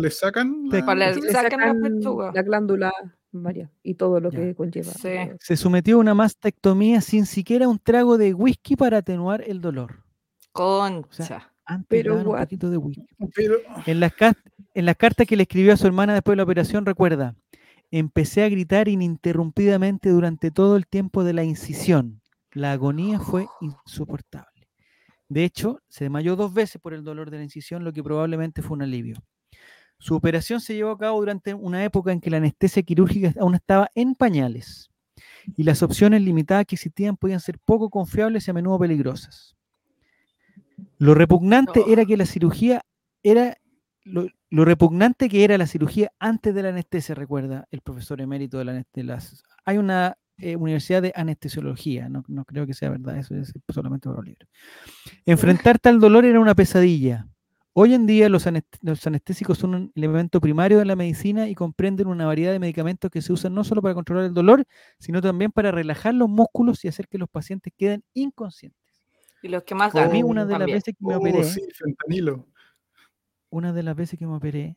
le 0.00 0.10
sacan 0.10 0.70
la- 0.70 0.86
Para 0.86 1.10
Le 1.10 1.20
le 1.20 1.30
sacan 1.32 1.60
la 1.60 1.88
pechuga. 1.88 2.32
la 2.34 2.42
glándula 2.42 2.92
María 3.30 3.70
y 3.82 3.96
todo 3.96 4.20
lo 4.20 4.30
Ya. 4.30 4.38
que 4.38 4.54
conlleva. 4.54 4.90
Sí. 4.92 5.10
se 5.38 5.56
sometió 5.58 5.96
a 5.96 6.00
una 6.00 6.14
mastectomía 6.14 7.02
sin 7.02 7.26
siquiera 7.26 7.68
un 7.68 7.78
trago 7.78 8.16
de 8.16 8.32
whisky 8.32 8.74
para 8.74 8.98
atenuar 8.98 9.42
el 9.46 9.60
dolor. 9.60 10.02
Concha. 10.50 11.50
Antes 11.66 11.86
Pero 11.88 12.12
le 12.14 12.18
daban 12.24 12.32
un 12.34 12.40
poquito 12.42 12.70
de 12.70 12.76
whisky. 12.78 13.06
Pero 13.34 13.56
En 13.86 14.00
las, 14.00 14.12
en 14.74 14.86
las 14.86 14.96
cartas 14.96 15.26
que 15.26 15.36
le 15.36 15.44
escribió 15.44 15.72
a 15.72 15.76
su 15.76 15.86
hermana 15.86 16.14
después 16.14 16.32
de 16.32 16.38
la 16.38 16.42
operación, 16.42 16.84
recuerda, 16.84 17.36
empecé 17.90 18.42
a 18.42 18.48
gritar 18.48 18.88
ininterrumpidamente 18.88 20.10
durante 20.10 20.50
todo 20.50 20.76
el 20.76 20.86
tiempo 20.86 21.22
de 21.22 21.32
la 21.32 21.44
incisión. 21.44 22.20
La 22.52 22.72
agonía 22.72 23.20
fue 23.20 23.46
insoportable. 23.60 24.68
De 25.28 25.44
hecho, 25.44 25.80
se 25.88 26.04
desmayó 26.04 26.36
dos 26.36 26.52
veces 26.52 26.80
por 26.80 26.92
el 26.92 27.04
dolor 27.04 27.30
de 27.30 27.38
la 27.38 27.44
incisión, 27.44 27.84
lo 27.84 27.92
que 27.92 28.02
probablemente 28.02 28.62
fue 28.62 28.76
un 28.76 28.82
alivio. 28.82 29.16
Su 29.98 30.16
operación 30.16 30.60
se 30.60 30.74
llevó 30.74 30.90
a 30.90 30.98
cabo 30.98 31.20
durante 31.20 31.54
una 31.54 31.84
época 31.84 32.12
en 32.12 32.20
que 32.20 32.30
la 32.30 32.38
anestesia 32.38 32.82
quirúrgica 32.82 33.32
aún 33.40 33.54
estaba 33.54 33.88
en 33.94 34.14
pañales 34.14 34.90
y 35.56 35.62
las 35.62 35.82
opciones 35.82 36.22
limitadas 36.22 36.66
que 36.66 36.74
existían 36.74 37.16
podían 37.16 37.40
ser 37.40 37.58
poco 37.58 37.90
confiables 37.90 38.46
y 38.46 38.50
a 38.50 38.54
menudo 38.54 38.78
peligrosas. 38.78 39.56
Lo 40.98 41.14
repugnante 41.14 41.84
era 41.86 42.04
que 42.04 42.16
la 42.16 42.26
cirugía 42.26 42.84
era 43.22 43.56
lo, 44.04 44.26
lo 44.54 44.64
repugnante 44.64 45.28
que 45.28 45.42
era 45.42 45.58
la 45.58 45.66
cirugía 45.66 46.12
antes 46.20 46.54
de 46.54 46.62
la 46.62 46.68
anestesia, 46.68 47.14
recuerda 47.14 47.66
el 47.72 47.80
profesor 47.80 48.20
emérito 48.20 48.58
de, 48.58 48.64
la, 48.64 48.84
de 48.92 49.02
las... 49.02 49.42
Hay 49.64 49.78
una 49.78 50.16
eh, 50.38 50.54
universidad 50.54 51.02
de 51.02 51.12
anestesiología, 51.16 52.08
no, 52.08 52.24
no 52.28 52.44
creo 52.44 52.64
que 52.64 52.72
sea 52.72 52.88
verdad, 52.88 53.18
eso 53.18 53.34
es 53.34 53.52
solamente 53.68 54.08
por 54.08 54.16
los 54.16 54.26
libros. 54.26 54.48
Enfrentar 55.26 55.80
tal 55.80 55.98
dolor 55.98 56.24
era 56.24 56.38
una 56.38 56.54
pesadilla. 56.54 57.26
Hoy 57.72 57.94
en 57.94 58.06
día 58.06 58.28
los, 58.28 58.46
anest- 58.46 58.78
los 58.82 59.04
anestésicos 59.04 59.58
son 59.58 59.74
un 59.74 59.92
elemento 59.96 60.40
primario 60.40 60.78
de 60.78 60.84
la 60.84 60.94
medicina 60.94 61.48
y 61.48 61.56
comprenden 61.56 62.06
una 62.06 62.24
variedad 62.24 62.52
de 62.52 62.60
medicamentos 62.60 63.10
que 63.10 63.22
se 63.22 63.32
usan 63.32 63.54
no 63.54 63.64
solo 63.64 63.82
para 63.82 63.94
controlar 63.94 64.26
el 64.26 64.34
dolor, 64.34 64.64
sino 65.00 65.20
también 65.20 65.50
para 65.50 65.72
relajar 65.72 66.14
los 66.14 66.28
músculos 66.28 66.84
y 66.84 66.88
hacer 66.88 67.08
que 67.08 67.18
los 67.18 67.28
pacientes 67.28 67.72
queden 67.76 68.04
inconscientes. 68.12 68.80
Y 69.42 69.48
los 69.48 69.64
que 69.64 69.74
más 69.74 69.92
A 69.96 70.08
mí 70.08 70.22
una 70.22 70.46
de 70.46 70.56
las 70.56 70.66
veces 70.66 70.94
que 70.96 71.04
me 71.04 71.16
oh, 71.16 71.18
operé, 71.18 71.42
sí, 71.42 71.60
fentanilo. 71.74 72.46
Una 73.56 73.72
de 73.72 73.82
las 73.82 73.96
veces 73.96 74.18
que 74.18 74.26
me 74.26 74.34
operé, 74.34 74.76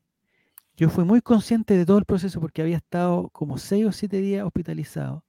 yo 0.75 0.89
fui 0.89 1.03
muy 1.03 1.22
consciente 1.22 1.75
de 1.75 1.86
todo 1.86 1.98
el 1.98 2.05
proceso 2.05 2.39
porque 2.39 2.62
había 2.62 2.77
estado 2.77 3.29
como 3.29 3.57
seis 3.57 3.86
o 3.86 3.91
siete 3.91 4.22
días 4.22 4.46
hospitalizado 4.46 5.24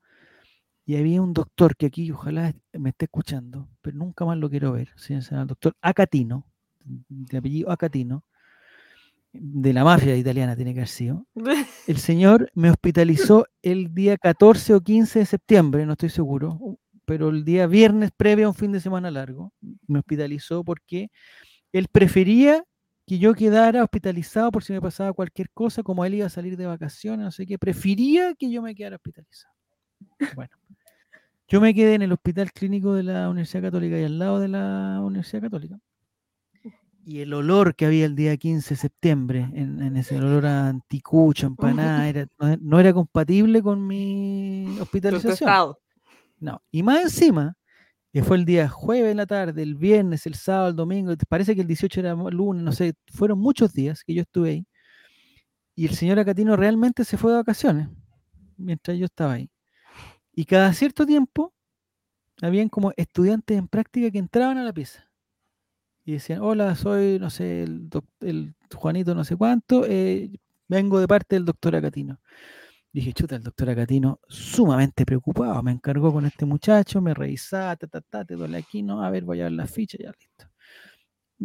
y 0.85 0.97
había 0.97 1.23
un 1.23 1.33
doctor 1.33 1.77
que 1.77 1.87
aquí 1.87 2.11
ojalá 2.11 2.55
me 2.73 2.91
esté 2.91 3.07
escuchando, 3.07 3.69
pero 3.81 3.97
nunca 3.97 4.25
más 4.25 4.39
lo 4.39 4.51
quiero 4.51 4.73
ver, 4.73 4.91
llama 4.97 5.43
el 5.43 5.49
doctor 5.49 5.75
Acatino, 5.81 6.47
de 6.85 7.39
apellido 7.39 7.71
Acatino, 7.71 8.25
de 9.33 9.73
la 9.73 9.85
mafia 9.85 10.17
italiana 10.17 10.57
tiene 10.57 10.73
que 10.73 10.81
haber 10.81 10.89
sido. 10.89 11.27
El 11.87 11.99
señor 11.99 12.51
me 12.55 12.71
hospitalizó 12.71 13.47
el 13.63 13.95
día 13.95 14.17
14 14.17 14.75
o 14.75 14.81
15 14.81 15.21
de 15.21 15.27
septiembre, 15.27 15.87
no 15.87 15.93
estoy 15.93 16.09
seguro, 16.09 16.79
pero 17.05 17.29
el 17.29 17.45
día 17.45 17.67
viernes 17.67 18.11
previo 18.15 18.47
a 18.47 18.51
un 18.51 18.55
fin 18.55 18.73
de 18.73 18.81
semana 18.81 19.11
largo, 19.11 19.53
me 19.87 19.99
hospitalizó 19.99 20.65
porque 20.65 21.11
él 21.73 21.89
prefería 21.91 22.65
que 23.09 23.19
yo 23.19 23.33
quedara 23.33 23.83
hospitalizado 23.83 24.53
por 24.53 24.63
si 24.63 24.75
me 24.75 24.83
pasaba 24.83 25.15
cualquier 25.15 25.49
cosa, 25.51 25.83
como 25.83 26.05
él 26.05 26.17
iba 26.17 26.27
a 26.27 26.31
salir 26.31 26.59
de 26.59 26.67
vacaciones, 26.67 27.25
no 27.25 27.31
sé 27.31 27.47
qué, 27.47 27.59
prefería 27.59 28.35
que 28.35 28.51
yo 28.51 28.61
me 28.61 28.75
quedara 28.75 28.97
hospitalizado. 28.97 29.55
Bueno, 30.35 30.55
yo 31.49 31.61
me 31.63 31.73
quedé 31.73 31.95
en 31.95 32.03
el 32.03 32.13
hospital 32.13 32.53
clínico 32.53 32.93
de 32.93 33.05
la 33.05 33.31
Universidad 33.31 33.63
Católica 33.63 33.99
y 33.99 34.05
al 34.05 34.19
lado 34.19 34.41
de 34.41 34.49
la 34.49 35.01
Universidad 35.03 35.41
Católica. 35.41 35.81
Y 37.03 37.21
el 37.21 37.33
olor 37.33 37.75
que 37.75 37.87
había 37.87 38.05
el 38.05 38.15
día 38.15 38.37
15 38.37 38.75
de 38.75 38.77
septiembre, 38.77 39.49
en, 39.55 39.81
en 39.81 39.97
ese 39.97 40.19
olor 40.19 40.45
a 40.45 40.69
anticucho, 40.69 41.47
empanada, 41.47 42.07
era, 42.07 42.27
no, 42.39 42.57
no 42.61 42.79
era 42.79 42.93
compatible 42.93 43.63
con 43.63 43.87
mi 43.87 44.77
hospitalización. 44.79 45.75
No. 46.41 46.63
Y 46.71 46.83
más 46.83 47.01
encima, 47.05 47.57
que 48.13 48.23
fue 48.23 48.37
el 48.39 48.45
día 48.45 48.69
jueves 48.69 49.11
en 49.11 49.19
la 49.19 49.27
tarde, 49.27 49.63
el 49.63 49.75
viernes, 49.75 50.27
el 50.27 50.35
sábado, 50.35 50.69
el 50.71 50.77
domingo, 50.77 51.15
parece 51.29 51.55
que 51.55 51.61
el 51.63 51.67
18 51.67 52.01
era 52.01 52.15
lunes, 52.15 52.63
no 52.63 52.73
sé, 52.73 52.95
fueron 53.13 53.39
muchos 53.39 53.73
días 53.73 54.03
que 54.05 54.15
yo 54.15 54.23
estuve 54.23 54.51
ahí. 54.51 54.67
Y 55.75 55.87
el 55.87 55.95
señor 55.95 56.19
Acatino 56.19 56.57
realmente 56.57 57.05
se 57.05 57.17
fue 57.17 57.31
de 57.33 57.39
vacaciones 57.39 57.89
mientras 58.57 58.99
yo 58.99 59.07
estaba 59.07 59.35
ahí. 59.35 59.51
Y 60.33 60.45
cada 60.45 60.73
cierto 60.73 61.07
tiempo, 61.07 61.53
habían 62.43 62.69
como 62.69 62.93
estudiantes 62.97 63.59
en 63.59 63.69
práctica 63.69 64.11
que 64.11 64.19
entraban 64.19 64.59
a 64.59 64.65
la 64.65 64.73
pieza 64.73 65.09
y 66.05 66.13
decían, 66.13 66.41
hola, 66.41 66.75
soy, 66.75 67.19
no 67.19 67.31
sé, 67.31 67.65
el, 67.65 67.91
el 68.21 68.55
Juanito 68.75 69.15
no 69.15 69.25
sé 69.25 69.37
cuánto, 69.37 69.85
eh, 69.87 70.31
vengo 70.67 71.01
de 71.01 71.09
parte 71.09 71.37
del 71.37 71.45
doctor 71.45 71.77
Acatino. 71.77 72.19
Dije, 72.99 73.13
chuta, 73.13 73.37
el 73.37 73.45
doctor 73.45 73.71
Acatino, 73.71 74.19
sumamente 74.27 75.07
preocupado, 75.07 75.63
me 75.63 75.71
encargó 75.71 76.13
con 76.13 76.27
este 76.27 76.45
muchacho, 76.45 77.01
me 77.01 77.15
revisaba, 77.15 77.77
ta, 77.77 77.87
ta, 77.87 78.01
ta, 78.01 78.25
te 78.25 78.35
duele 78.35 78.59
aquí, 78.59 78.83
no, 78.83 79.05
a 79.05 79.09
ver, 79.09 79.23
voy 79.23 79.41
a 79.41 79.45
ver 79.45 79.53
la 79.53 79.69
ficha, 79.69 79.97
ya 80.01 80.11
listo. 80.11 80.47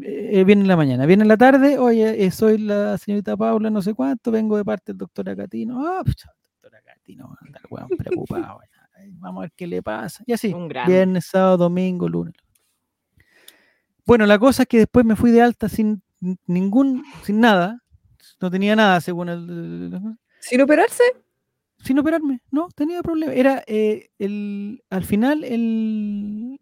Eh, 0.01 0.39
eh, 0.39 0.43
viene 0.45 0.63
en 0.63 0.67
la 0.67 0.75
mañana, 0.75 1.05
viene 1.05 1.22
en 1.22 1.27
la 1.27 1.38
tarde, 1.38 1.77
oye, 1.77 2.25
eh, 2.25 2.31
soy 2.31 2.57
la 2.57 2.98
señorita 2.98 3.38
Paula, 3.38 3.69
no 3.69 3.83
sé 3.83 3.93
cuánto, 3.93 4.31
vengo 4.31 4.57
de 4.57 4.65
parte 4.65 4.93
del 4.93 4.98
doctor 4.98 5.29
Acatino. 5.29 5.88
Ah, 5.88 6.01
el 6.03 6.13
doctor 6.15 6.75
Acatino, 6.75 7.38
anda 7.39 7.60
el 7.60 7.65
weón 7.69 7.89
preocupado. 7.89 8.60
Vamos 9.19 9.38
a 9.38 9.41
ver 9.41 9.51
qué 9.55 9.67
le 9.67 9.83
pasa. 9.83 10.24
Y 10.25 10.33
así, 10.33 10.51
Un 10.51 10.67
viernes, 10.88 11.25
sábado, 11.27 11.57
domingo, 11.57 12.10
lunes. 12.10 12.33
Bueno, 14.07 14.25
la 14.25 14.39
cosa 14.39 14.63
es 14.63 14.67
que 14.67 14.79
después 14.79 15.05
me 15.05 15.15
fui 15.15 15.29
de 15.29 15.43
alta 15.43 15.69
sin 15.69 16.01
ningún, 16.48 17.03
sin 17.22 17.39
nada, 17.39 17.79
no 18.41 18.50
tenía 18.50 18.75
nada 18.75 19.00
según 19.01 19.29
el- 19.29 20.17
Sin 20.39 20.60
operarse, 20.60 21.03
sin 21.83 21.99
operarme, 21.99 22.41
no 22.51 22.69
tenía 22.75 23.01
problema. 23.03 23.33
Era 23.33 23.63
eh, 23.67 24.09
el, 24.19 24.81
al 24.89 25.03
final 25.03 25.43
el, 25.43 26.59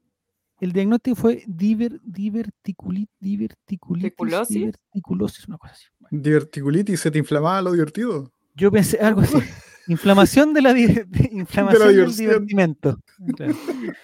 el 0.59 0.71
diagnóstico 0.73 1.15
fue 1.15 1.43
diver, 1.47 2.01
diverticuli- 2.01 3.07
diverticulitis, 3.19 4.01
¿Diverticulosis? 4.01 4.55
diverticulosis, 4.57 5.47
una 5.47 5.57
cosa 5.57 5.73
así. 5.73 5.85
Bueno, 5.99 6.21
Diverticulitis, 6.21 6.99
¿se 6.99 7.11
te 7.11 7.19
inflamaba 7.19 7.61
lo 7.61 7.71
divertido? 7.71 8.31
yo 8.55 8.71
pensé 8.71 8.97
algo 8.99 9.21
así. 9.21 9.37
Inflamación 9.87 10.53
de 10.53 10.61
la, 10.61 10.73
di- 10.73 10.87
de- 10.87 11.29
inflamación 11.31 11.95
del 11.95 12.15
divertimento. 12.15 12.97
Claro. 13.35 13.55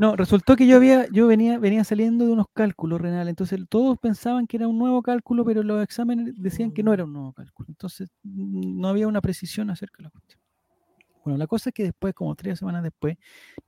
No, 0.00 0.14
resultó 0.14 0.54
que 0.54 0.64
yo 0.68 0.76
había, 0.76 1.08
yo 1.10 1.26
venía, 1.26 1.58
venía 1.58 1.82
saliendo 1.82 2.24
de 2.24 2.30
unos 2.30 2.46
cálculos 2.54 3.00
renales, 3.00 3.30
entonces 3.32 3.58
todos 3.68 3.98
pensaban 3.98 4.46
que 4.46 4.56
era 4.56 4.68
un 4.68 4.78
nuevo 4.78 5.02
cálculo, 5.02 5.44
pero 5.44 5.64
los 5.64 5.82
exámenes 5.82 6.34
decían 6.36 6.70
que 6.70 6.84
no 6.84 6.92
era 6.94 7.02
un 7.02 7.12
nuevo 7.12 7.32
cálculo. 7.32 7.66
Entonces 7.68 8.08
no 8.22 8.86
había 8.86 9.08
una 9.08 9.20
precisión 9.20 9.70
acerca 9.70 9.96
de 9.96 10.02
la 10.04 10.10
cuestión. 10.10 10.37
Bueno, 11.24 11.38
la 11.38 11.46
cosa 11.46 11.70
es 11.70 11.74
que 11.74 11.84
después, 11.84 12.14
como 12.14 12.34
tres 12.34 12.58
semanas 12.58 12.82
después, 12.82 13.16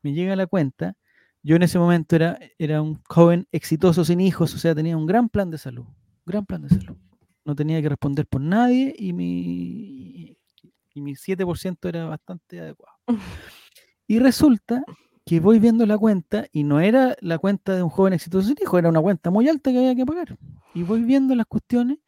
me 0.02 0.12
llega 0.12 0.36
la 0.36 0.46
cuenta. 0.46 0.96
Yo 1.42 1.56
en 1.56 1.62
ese 1.62 1.78
momento 1.78 2.16
era, 2.16 2.38
era 2.58 2.82
un 2.82 3.00
joven 3.08 3.46
exitoso 3.52 4.04
sin 4.04 4.20
hijos, 4.20 4.54
o 4.54 4.58
sea, 4.58 4.74
tenía 4.74 4.96
un 4.96 5.06
gran 5.06 5.28
plan 5.28 5.50
de 5.50 5.58
salud, 5.58 5.86
gran 6.26 6.44
plan 6.44 6.62
de 6.62 6.68
salud. 6.68 6.96
No 7.44 7.54
tenía 7.54 7.80
que 7.80 7.88
responder 7.88 8.26
por 8.26 8.40
nadie 8.40 8.94
y 8.96 9.12
mi, 9.12 10.36
y 10.94 11.00
mi 11.00 11.14
7% 11.14 11.88
era 11.88 12.04
bastante 12.06 12.60
adecuado. 12.60 12.96
Y 14.06 14.18
resulta 14.18 14.84
que 15.24 15.40
voy 15.40 15.58
viendo 15.58 15.86
la 15.86 15.96
cuenta 15.96 16.46
y 16.52 16.64
no 16.64 16.80
era 16.80 17.16
la 17.20 17.38
cuenta 17.38 17.74
de 17.74 17.82
un 17.82 17.88
joven 17.88 18.12
exitoso 18.12 18.48
sin 18.48 18.56
hijo, 18.60 18.78
era 18.78 18.88
una 18.88 19.00
cuenta 19.00 19.30
muy 19.30 19.48
alta 19.48 19.70
que 19.70 19.78
había 19.78 19.94
que 19.94 20.04
pagar. 20.04 20.36
Y 20.74 20.82
voy 20.82 21.02
viendo 21.02 21.34
las 21.34 21.46
cuestiones 21.46 21.98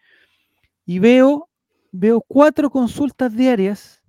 y 0.84 0.98
veo, 0.98 1.48
veo 1.92 2.20
cuatro 2.26 2.70
consultas 2.70 3.34
diarias 3.34 4.01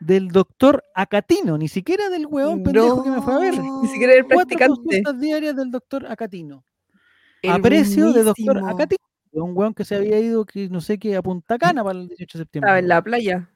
del 0.00 0.28
doctor 0.28 0.84
Acatino, 0.94 1.56
ni 1.58 1.68
siquiera 1.68 2.08
del 2.10 2.26
huevón 2.26 2.62
pendejo 2.62 3.02
que 3.02 3.10
me 3.10 3.22
fue 3.22 3.34
a 3.34 3.38
ver. 3.38 3.54
ni 3.58 3.88
siquiera 3.88 4.12
el 4.14 4.24
Cuatro 4.24 4.36
practicante. 4.36 4.74
consultas 4.82 5.20
diarias 5.20 5.56
del 5.56 5.70
doctor 5.70 6.06
Acatino. 6.06 6.64
a 7.48 7.56
El 7.56 7.62
precio 7.62 8.12
de 8.12 8.22
doctor 8.24 8.54
buenísimo. 8.54 8.68
Acatino. 8.68 8.98
Un 9.32 9.56
huevón 9.56 9.74
que 9.74 9.84
se 9.84 9.96
había 9.96 10.18
ido, 10.18 10.44
que 10.46 10.68
no 10.68 10.80
sé 10.80 10.98
qué, 10.98 11.14
a 11.16 11.22
Punta 11.22 11.58
Cana 11.58 11.84
para 11.84 11.98
el 11.98 12.08
18 12.08 12.38
de 12.38 12.44
septiembre. 12.44 12.68
Estaba 12.68 12.78
en 12.78 12.88
la 12.88 13.02
playa. 13.02 13.50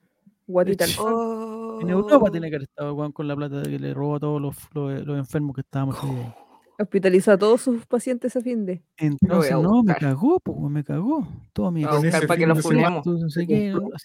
Oh. 0.98 1.78
En 1.80 1.88
Europa 1.90 2.30
tiene 2.30 2.50
que 2.50 2.56
haber 2.56 2.68
estado 2.68 2.90
el 2.90 2.94
huevón 2.96 3.12
con 3.12 3.28
la 3.28 3.36
plata 3.36 3.62
que 3.62 3.78
le 3.78 3.94
robó 3.94 4.16
a 4.16 4.20
todos 4.20 4.40
los, 4.42 4.56
los- 4.74 5.06
los 5.06 5.18
enfermos 5.18 5.54
que 5.54 5.60
estábamos 5.62 5.96
ahí. 6.02 6.34
Hospitalizó 6.78 7.32
a 7.32 7.38
todos 7.38 7.60
sus 7.60 7.86
pacientes 7.86 8.34
a 8.36 8.40
fin 8.40 8.64
de. 8.66 8.82
Entonces, 8.96 9.52
a 9.52 9.58
no, 9.58 9.82
me 9.82 9.94
cagó, 9.94 10.40
pues, 10.40 10.58
me 10.70 10.82
cagó. 10.82 11.28
Todo 11.52 11.70
mi 11.70 11.84
a 11.84 11.90
para 11.90 12.36
que 12.36 12.46
lo 12.46 12.54
no 12.54 13.28
sé 13.28 13.46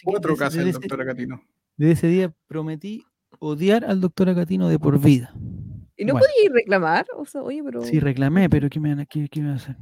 Cuatro 0.04 0.36
casas 0.36 0.66
el 0.66 0.72
doctor 0.74 1.02
Acatino. 1.02 1.42
Desde 1.78 1.94
ese 1.94 2.08
día 2.08 2.34
prometí 2.48 3.04
odiar 3.40 3.86
al 3.86 4.02
doctor 4.02 4.30
Acatino 4.30 4.70
de 4.70 4.80
por 4.80 5.00
vida. 5.00 5.34
¿Y 5.98 6.06
no 6.06 6.14
Bueno. 6.14 6.26
podía 6.28 6.46
ir 6.46 6.52
reclamar? 6.52 7.06
O 7.18 7.26
sea, 7.26 7.42
oye, 7.42 7.62
pero. 7.64 7.82
Sí, 7.82 8.00
reclamé, 8.00 8.50
pero 8.50 8.70
¿qué 8.70 8.80
me 8.80 8.90
van 8.90 9.00
a, 9.02 9.06
qué, 9.06 9.28
qué 9.30 9.40
me 9.42 9.48
van 9.48 9.58
a 9.58 9.62
hacer? 9.62 9.78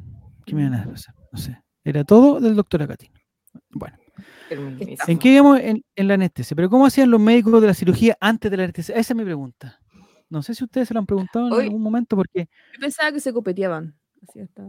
¿Qué 0.46 0.56
me 0.56 0.64
van 0.70 0.74
a 0.76 0.84
hacer? 0.84 1.14
No 1.32 1.38
sé. 1.40 1.60
Era 1.84 2.04
todo 2.04 2.40
del 2.40 2.56
doctor 2.56 2.82
Acatino. 2.84 3.20
Bueno. 3.72 3.98
¿en 5.08 5.18
qué 5.20 5.30
íbamos 5.34 5.60
en, 5.60 5.84
en 5.96 6.08
la 6.08 6.14
anestesia? 6.16 6.56
Pero 6.56 6.70
¿cómo 6.70 6.86
hacían 6.86 7.10
los 7.10 7.20
médicos 7.20 7.60
de 7.62 7.68
la 7.68 7.74
cirugía 7.74 8.16
antes 8.20 8.52
de 8.52 8.58
la 8.58 8.64
anestesia? 8.64 8.96
Esa 8.96 9.14
es 9.14 9.18
mi 9.18 9.24
pregunta. 9.24 9.80
No 10.30 10.42
sé 10.44 10.54
si 10.56 10.64
ustedes 10.64 10.88
se 10.88 10.94
lo 10.94 11.00
han 11.00 11.06
preguntado 11.06 11.48
en 11.48 11.54
Hoy- 11.54 11.64
algún 11.66 11.82
momento, 11.82 12.16
porque 12.16 12.48
Yo 12.74 12.80
pensaba 12.80 13.12
que 13.12 13.20
se 13.20 13.34
copeteaban. 13.34 13.96
Así 14.28 14.40
hasta... 14.40 14.64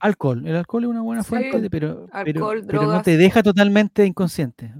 alcohol, 0.00 0.46
el 0.46 0.56
alcohol 0.56 0.84
es 0.84 0.90
una 0.90 1.02
buena 1.02 1.22
Sí, 1.22 1.28
fuente, 1.28 1.60
de- 1.60 1.70
pero, 1.70 2.06
pero, 2.06 2.16
alcohol, 2.16 2.62
pero 2.66 2.82
no 2.82 2.88
drogas. 2.88 3.04
te 3.04 3.16
deja 3.16 3.42
totalmente 3.42 4.06
inconsciente. 4.06 4.72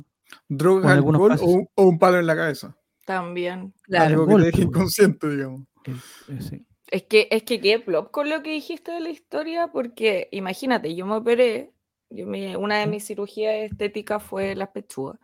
Drogas, 0.48 0.92
alcohol 0.92 1.32
o, 1.40 1.44
un- 1.46 1.68
o 1.74 1.82
un 1.84 1.98
palo 1.98 2.18
en 2.18 2.26
la 2.26 2.36
cabeza. 2.36 2.76
También. 3.04 3.72
Claro. 3.82 4.04
Algo 4.06 4.26
que 4.26 4.32
golpe, 4.32 4.42
te 4.42 4.46
deje 4.50 4.64
güey. 4.64 4.68
inconsciente, 4.68 5.28
digamos. 5.30 5.62
Eh, 5.86 6.40
sí. 6.40 6.64
Es 6.90 7.02
que, 7.04 7.28
es 7.30 7.42
que 7.42 7.60
qué 7.60 7.78
plop 7.78 8.10
con 8.10 8.28
lo 8.30 8.42
que 8.42 8.50
dijiste 8.52 8.92
de 8.92 9.00
la 9.00 9.10
historia, 9.10 9.68
porque 9.68 10.28
imagínate, 10.32 10.94
yo 10.94 11.04
me 11.06 11.16
operé, 11.16 11.70
yo 12.10 12.26
me- 12.26 12.56
una 12.56 12.78
de 12.78 12.86
mis 12.86 13.04
cirugías 13.06 13.54
estéticas 13.70 14.22
fue 14.22 14.54
las 14.54 14.68
pechugas, 14.70 15.18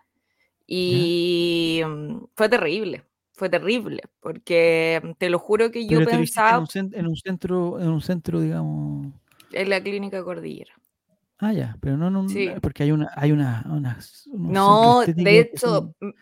y 0.67 1.83
fue 2.37 2.49
terrible, 2.49 3.05
fue 3.33 3.49
terrible, 3.49 4.03
porque 4.21 5.01
te 5.19 5.29
lo 5.31 5.39
juro 5.39 5.71
que 5.71 5.87
yo 5.87 5.99
Pero 5.99 6.11
te 6.11 6.17
lo 6.17 6.23
hiciste 6.23 6.41
en 6.41 6.47
pensaba 6.47 6.59
un, 6.89 6.95
en 6.95 7.07
un 7.07 7.17
centro, 7.17 7.81
en 7.81 7.89
un 7.89 8.01
centro, 8.03 8.41
digamos. 8.41 9.13
en 9.53 9.71
la 9.71 9.83
clínica 9.83 10.23
Cordillera. 10.25 10.73
Ah, 11.39 11.53
ya, 11.53 11.77
pero 11.81 11.97
no 11.97 12.29
Sí. 12.29 12.49
porque 12.63 12.85
hay 12.85 12.93
una, 12.93 13.11
hay 13.17 13.33
una, 13.33 13.65
unas- 13.69 14.29
No, 14.33 15.01
de 15.01 15.41
hecho, 15.41 15.93
son- 16.01 16.15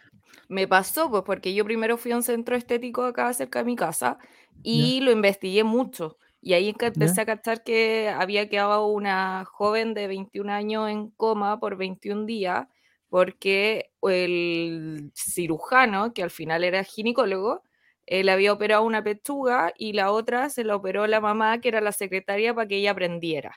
me 0.49 0.67
pasó, 0.67 1.11
pues 1.11 1.23
porque 1.25 1.55
yo 1.55 1.65
primero 1.65 1.97
fui 1.97 2.13
a 2.13 2.17
un 2.17 2.23
centro 2.23 2.57
estético 2.57 3.05
acá 3.05 3.33
cerca 3.33 3.61
de 3.61 3.65
mi 3.67 3.77
casa 3.77 4.19
y 4.63 5.01
lo 5.01 5.11
investigué 5.13 5.65
mucho. 5.65 6.19
Y 6.41 6.55
ahí 6.55 6.75
empecé 6.77 7.21
a 7.21 7.27
cachar 7.27 7.63
que 7.63 8.09
había 8.09 8.49
quedado 8.49 8.87
una 8.87 9.45
joven 9.45 9.95
de 9.95 10.09
21 10.09 10.51
años 10.51 10.91
en 10.91 11.11
coma 11.11 11.61
por 11.61 11.77
21 11.77 12.27
días 12.27 12.67
porque 13.09 13.91
el 14.03 15.13
cirujano, 15.15 16.13
que 16.15 16.23
al 16.23 16.31
final 16.31 16.65
era 16.65 16.83
ginecólogo, 16.83 17.63
eh, 18.07 18.25
le 18.25 18.33
había 18.33 18.53
operado 18.53 18.83
una 18.83 19.05
pechuga 19.05 19.73
y 19.79 19.93
la 19.93 20.11
otra 20.11 20.49
se 20.49 20.65
la 20.65 20.75
operó 20.75 21.07
la 21.07 21.21
mamá, 21.21 21.61
que 21.61 21.69
era 21.69 21.81
la 21.81 21.93
secretaria, 21.93 22.55
para 22.55 22.67
que 22.67 22.77
ella 22.79 22.91
aprendiera. 22.93 23.55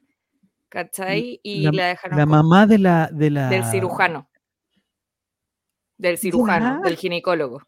¿Cachai? 0.76 1.40
Y 1.42 1.62
la, 1.62 1.72
la, 1.72 1.88
dejaron 1.88 2.18
la 2.18 2.26
mamá 2.26 2.68
de 2.68 2.80
la, 2.80 3.10
de 3.10 3.30
la 3.30 3.48
del 3.48 3.64
cirujano. 3.64 4.28
Del 5.98 6.18
cirujano, 6.18 6.82
del 6.82 6.98
ginecólogo. 6.98 7.62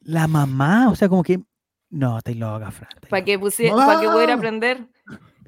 La 0.00 0.28
mamá, 0.28 0.90
o 0.90 0.94
sea, 0.94 1.08
como 1.08 1.22
que. 1.22 1.40
No, 1.88 2.18
estáis 2.18 2.36
loca, 2.36 2.70
Fran. 2.70 2.90
Para 3.08 3.24
que, 3.24 3.32
que 3.32 3.38
pudiera 3.38 3.74
¡Mamá! 3.74 4.34
aprender. 4.34 4.86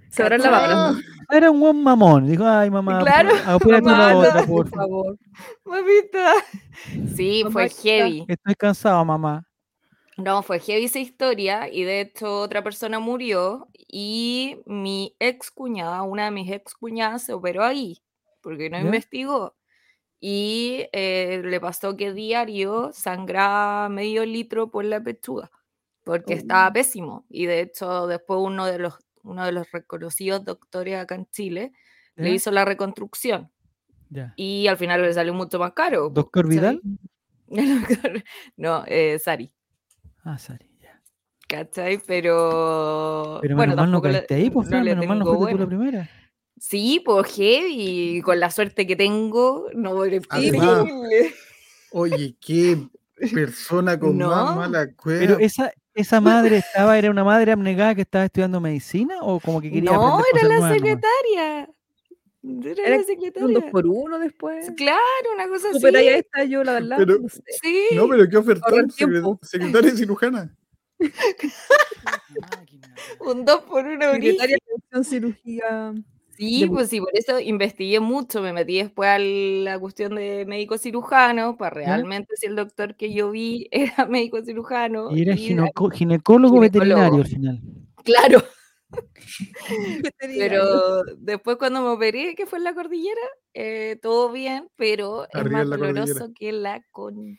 Se 0.08 0.22
¿Cachai? 0.22 0.38
lavado. 0.38 0.98
Era 1.30 1.50
un 1.50 1.60
buen 1.60 1.82
mamón. 1.82 2.26
Dijo, 2.26 2.46
ay, 2.46 2.70
mamá, 2.70 3.00
Claro, 3.00 3.34
ah, 3.44 3.58
la 3.82 4.16
otra, 4.16 4.46
Por 4.46 4.70
favor. 4.70 5.18
Mamita. 5.66 6.32
Sí, 7.14 7.44
fue 7.52 7.68
heavy. 7.68 8.24
Estoy 8.26 8.54
cansado, 8.54 9.04
mamá. 9.04 9.46
No, 10.16 10.42
fue 10.42 10.58
heavy 10.58 10.84
esa 10.84 11.00
historia 11.00 11.68
y 11.68 11.84
de 11.84 12.00
hecho 12.00 12.40
otra 12.40 12.62
persona 12.62 12.98
murió 12.98 13.68
y 13.94 14.56
mi 14.66 15.14
ex 15.20 15.50
cuñada, 15.52 16.02
una 16.02 16.24
de 16.24 16.30
mis 16.32 16.50
ex 16.50 16.74
cuñadas 16.74 17.24
se 17.26 17.34
operó 17.34 17.62
ahí 17.62 18.02
porque 18.40 18.70
no 18.70 18.80
investigó 18.80 19.54
y 20.18 20.86
eh, 20.92 21.42
le 21.44 21.60
pasó 21.60 21.96
que 21.96 22.12
diario 22.14 22.90
sangraba 22.92 23.88
medio 23.90 24.24
litro 24.24 24.70
por 24.70 24.84
la 24.86 25.00
pechuga 25.02 25.50
porque 26.04 26.32
estaba 26.34 26.68
Oh. 26.68 26.72
pésimo 26.72 27.26
y 27.28 27.46
de 27.46 27.60
hecho 27.60 28.06
después 28.06 28.40
uno 28.42 28.64
de 28.66 28.78
los, 28.78 28.94
uno 29.24 29.44
de 29.44 29.52
los 29.52 29.70
reconocidos 29.70 30.44
doctores 30.44 30.96
acá 30.96 31.14
en 31.16 31.26
Chile 31.30 31.72
le 32.16 32.30
hizo 32.30 32.50
la 32.50 32.64
reconstrucción 32.64 33.50
Ya. 34.10 34.32
y 34.36 34.66
al 34.68 34.78
final 34.78 35.02
le 35.02 35.12
salió 35.12 35.34
mucho 35.34 35.58
más 35.58 35.72
caro. 35.74 36.08
po, 36.08 36.14
¿Doctor. 36.14 36.48
Vidal? 36.48 36.80
no, 38.56 38.84
eh, 38.86 39.18
Sari. 39.18 39.52
Ah, 40.24 40.38
Sari. 40.38 40.71
¿Cachai? 41.52 42.00
Pero. 42.06 43.38
Pero 43.42 43.56
bueno, 43.56 43.72
menos 43.72 43.82
mal 43.84 43.90
no 43.92 44.02
caíste 44.02 44.34
ahí, 44.34 44.50
pues, 44.50 44.68
no 44.68 44.82
menos 44.82 45.06
mal 45.06 45.18
no 45.18 45.26
fuiste 45.26 45.52
tú 45.52 45.58
la 45.58 45.66
primera. 45.66 46.10
Sí, 46.58 47.02
pues 47.04 47.26
heavy. 47.34 48.16
y 48.18 48.22
Con 48.22 48.40
la 48.40 48.50
suerte 48.50 48.86
que 48.86 48.96
tengo, 48.96 49.66
no 49.74 50.04
eres 50.04 50.22
Además, 50.30 50.84
terrible. 50.84 51.34
Oye, 51.90 52.36
qué 52.40 52.78
persona 53.34 53.98
con 53.98 54.16
más 54.18 54.50
No, 54.50 54.56
mala 54.56 54.92
cueva. 54.94 55.20
Pero 55.20 55.38
esa, 55.40 55.72
esa 55.94 56.20
madre 56.20 56.58
estaba, 56.58 56.96
era 56.96 57.10
una 57.10 57.24
madre 57.24 57.52
abnegada 57.52 57.94
que 57.94 58.02
estaba 58.02 58.24
estudiando 58.24 58.60
medicina 58.60 59.16
o 59.20 59.40
como 59.40 59.60
que 59.60 59.70
quería 59.70 59.90
No, 59.92 60.18
aprender 60.18 60.26
era 60.32 60.40
cosas 60.40 60.48
la 60.48 60.58
nuevas 60.58 60.72
secretaria. 60.78 61.68
Era 62.44 62.82
Era 62.82 62.90
la 62.90 62.96
Un 62.96 62.98
dos 62.98 63.06
secretaria. 63.06 63.70
por 63.70 63.86
uno 63.86 64.18
después. 64.18 64.70
Claro, 64.76 65.00
una 65.34 65.48
cosa 65.48 65.68
Tú, 65.72 65.78
pero 65.82 65.98
ahí 65.98 66.08
así. 66.08 66.18
está 66.20 66.44
yo 66.44 66.64
la 66.64 66.72
verdad. 66.74 66.96
Pero- 66.98 67.18
no 67.20 67.28
sé. 67.28 67.42
Sí. 67.62 67.84
No, 67.94 68.08
pero 68.08 68.28
¿qué 68.28 68.36
ofertó? 68.36 68.64
Ahorrar 68.66 68.86
Secre- 68.86 68.96
tiempo. 68.96 69.38
Secretaria 69.42 69.90
cirujana. 69.90 70.56
Un 73.20 73.44
dos 73.44 73.60
por 73.62 73.84
uno 73.86 74.12
Secretaria 74.12 74.56
brígido. 74.58 74.98
de 74.98 75.04
Cirugía. 75.04 75.94
Sí, 76.36 76.62
de 76.62 76.66
pues 76.68 76.88
sí, 76.88 76.98
por 77.00 77.10
eso 77.14 77.38
investigué 77.38 78.00
mucho, 78.00 78.40
me 78.40 78.52
metí 78.54 78.78
después 78.78 79.08
a 79.10 79.18
la 79.18 79.78
cuestión 79.78 80.14
de 80.14 80.44
médico 80.46 80.78
cirujano, 80.78 81.56
para 81.58 81.74
realmente 81.74 82.34
si 82.36 82.46
el 82.46 82.56
doctor 82.56 82.96
que 82.96 83.12
yo 83.12 83.30
vi 83.30 83.68
era 83.70 84.06
médico 84.06 84.42
cirujano. 84.42 85.14
Y 85.14 85.22
era 85.22 85.34
y- 85.34 85.48
gineco- 85.48 85.90
ginecólogo 85.92 86.58
veterinario 86.60 87.20
al 87.20 87.26
final. 87.26 87.60
Claro, 88.02 88.42
pero 90.18 91.02
después 91.18 91.56
cuando 91.58 91.82
me 91.82 91.88
operé, 91.88 92.34
que 92.34 92.46
fue 92.46 92.58
en 92.58 92.64
la 92.64 92.74
cordillera, 92.74 93.20
eh, 93.54 93.98
todo 94.02 94.32
bien, 94.32 94.68
pero 94.76 95.24
es 95.24 95.30
Arriba 95.34 95.58
más 95.58 95.68
la 95.68 95.76
cordillera. 95.78 96.04
doloroso 96.06 96.32
que 96.34 96.52
la 96.52 96.82
con... 96.90 97.38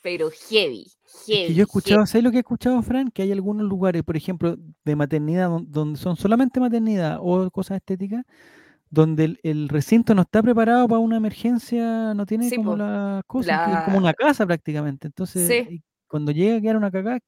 Pero 0.00 0.30
heavy, 0.30 0.86
Es 0.86 0.93
heavy. 1.26 1.46
que 1.48 1.54
yo 1.54 1.62
he 1.62 1.64
escuchado, 1.64 2.06
¿sabes 2.06 2.24
lo 2.24 2.30
que 2.30 2.38
he 2.38 2.40
escuchado, 2.40 2.80
Fran? 2.82 3.10
Que 3.10 3.22
hay 3.22 3.32
algunos 3.32 3.66
lugares, 3.68 4.02
por 4.02 4.16
ejemplo, 4.16 4.56
de 4.84 4.96
maternidad, 4.96 5.48
don- 5.48 5.70
donde 5.70 5.98
son 5.98 6.16
solamente 6.16 6.60
maternidad 6.60 7.18
o 7.20 7.50
cosas 7.50 7.76
estéticas, 7.76 8.24
donde 8.90 9.24
el, 9.24 9.40
el 9.42 9.68
recinto 9.68 10.14
no 10.14 10.22
está 10.22 10.42
preparado 10.42 10.86
para 10.88 10.98
una 11.00 11.16
emergencia, 11.16 12.14
no 12.14 12.26
tiene 12.26 12.48
Sí, 12.48 12.56
como 12.56 12.72
po. 12.72 12.76
las 12.78 13.24
cosas, 13.26 13.78
es 13.78 13.84
como 13.84 13.98
una 13.98 14.14
casa 14.14 14.46
prácticamente. 14.46 15.06
Entonces, 15.08 15.46
Sí. 15.48 15.82
cuando 16.08 16.32
llega 16.32 16.56
a 16.56 16.60
quedar 16.60 16.76
una 16.76 16.90
cagada, 16.90 17.18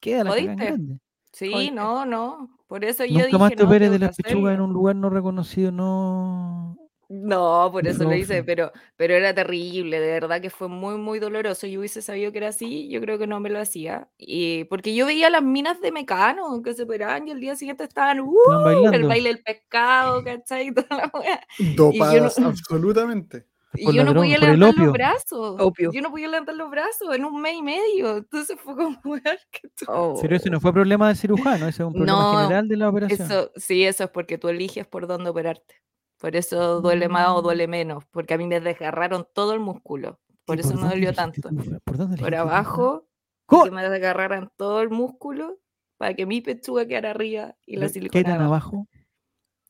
queda 0.00 0.24
la 0.24 0.30
cagada 0.34 0.54
grande. 0.54 0.98
Sí, 1.32 1.50
Jodiste. 1.52 1.74
no, 1.74 2.04
no. 2.06 2.50
Por 2.66 2.84
eso 2.84 3.04
yo 3.04 3.12
Nunca 3.14 3.26
dije, 3.26 3.38
más 3.38 3.50
te 3.54 3.64
no, 3.64 3.70
de 3.70 3.98
las 3.98 4.16
pechugas 4.16 4.54
en 4.54 4.60
un 4.60 4.72
lugar 4.72 4.94
no 4.96 5.10
reconocido, 5.10 5.72
no. 5.72 6.76
No, 7.12 7.70
por 7.72 7.88
eso 7.88 8.04
lo 8.04 8.14
hice, 8.14 8.44
pero, 8.44 8.70
pero 8.96 9.14
era 9.14 9.34
terrible, 9.34 9.98
de 9.98 10.12
verdad 10.12 10.40
que 10.40 10.48
fue 10.48 10.68
muy, 10.68 10.96
muy 10.96 11.18
doloroso. 11.18 11.66
Yo 11.66 11.80
hubiese 11.80 12.02
sabido 12.02 12.30
que 12.30 12.38
era 12.38 12.50
así, 12.50 12.88
yo 12.88 13.00
creo 13.00 13.18
que 13.18 13.26
no 13.26 13.40
me 13.40 13.50
lo 13.50 13.58
hacía. 13.58 14.08
Y 14.16 14.62
porque 14.64 14.94
yo 14.94 15.06
veía 15.06 15.28
las 15.28 15.42
minas 15.42 15.80
de 15.80 15.90
Mecano 15.90 16.62
que 16.62 16.72
se 16.72 16.84
operaban 16.84 17.26
y 17.26 17.32
el 17.32 17.40
día 17.40 17.56
siguiente 17.56 17.82
estaban, 17.82 18.20
¡uh! 18.20 18.32
Estaban 18.48 18.94
el 18.94 19.08
baile 19.08 19.30
del 19.30 19.42
pescado, 19.42 20.22
¿cachai? 20.22 20.68
Y 20.68 20.72
toda 20.72 20.86
la 20.90 21.10
wea. 21.12 21.44
Dopadas, 21.74 22.38
absolutamente. 22.38 23.44
Y 23.74 23.92
yo 23.92 24.04
no 24.04 24.10
droga, 24.12 24.26
podía 24.26 24.38
por 24.38 24.48
el 24.48 24.60
levantar 24.60 24.84
los 24.84 24.92
brazos. 24.92 25.56
Opio. 25.58 25.90
Yo 25.92 26.02
no 26.02 26.10
podía 26.12 26.28
levantar 26.28 26.54
los 26.54 26.70
brazos 26.70 27.12
en 27.12 27.24
un 27.24 27.42
mes 27.42 27.54
y 27.54 27.62
medio. 27.62 28.18
Entonces 28.18 28.56
fue 28.62 28.76
como, 28.76 29.00
Oh. 29.88 30.16
Pero 30.22 30.36
ese 30.36 30.48
no 30.48 30.60
fue 30.60 30.72
problema 30.72 31.08
del 31.08 31.16
cirujano, 31.16 31.66
ese 31.66 31.82
es 31.82 31.86
un 31.88 31.92
problema 31.92 32.12
No, 32.12 32.38
general 32.42 32.68
de 32.68 32.76
la 32.76 32.88
operación. 32.88 33.20
Eso, 33.20 33.50
sí, 33.56 33.82
eso 33.82 34.04
es 34.04 34.10
porque 34.10 34.38
tú 34.38 34.48
eliges 34.48 34.86
por 34.86 35.08
dónde 35.08 35.30
operarte. 35.30 35.82
Por 36.20 36.36
eso 36.36 36.80
duele 36.82 37.08
más 37.08 37.28
o 37.30 37.40
Mm. 37.40 37.44
duele 37.44 37.66
menos, 37.68 38.04
porque 38.10 38.34
a 38.34 38.38
mí 38.38 38.46
me 38.46 38.60
desgarraron 38.60 39.26
todo 39.34 39.54
el 39.54 39.60
músculo. 39.60 40.20
Por 40.44 40.58
¿Y 40.58 40.60
eso 40.60 40.74
no 40.74 40.80
dónde 40.80 40.94
dolió 40.96 41.14
tanto. 41.14 41.48
¿Por 41.84 41.96
dónde 41.96 42.16
Por 42.18 42.28
Fran? 42.28 42.40
abajo, 42.40 43.06
¿Cómo? 43.46 43.64
que 43.64 43.70
me 43.70 43.88
desgarraran 43.88 44.50
todo 44.56 44.82
el 44.82 44.90
músculo 44.90 45.58
para 45.96 46.14
que 46.14 46.26
mi 46.26 46.40
pechuga 46.40 46.86
quedara 46.86 47.10
arriba 47.10 47.56
y 47.66 47.76
la 47.76 47.86
¿Qué 47.86 47.92
silicona 47.94 48.22
tan 48.24 48.42
abajo. 48.42 48.76
abajo? 48.76 48.88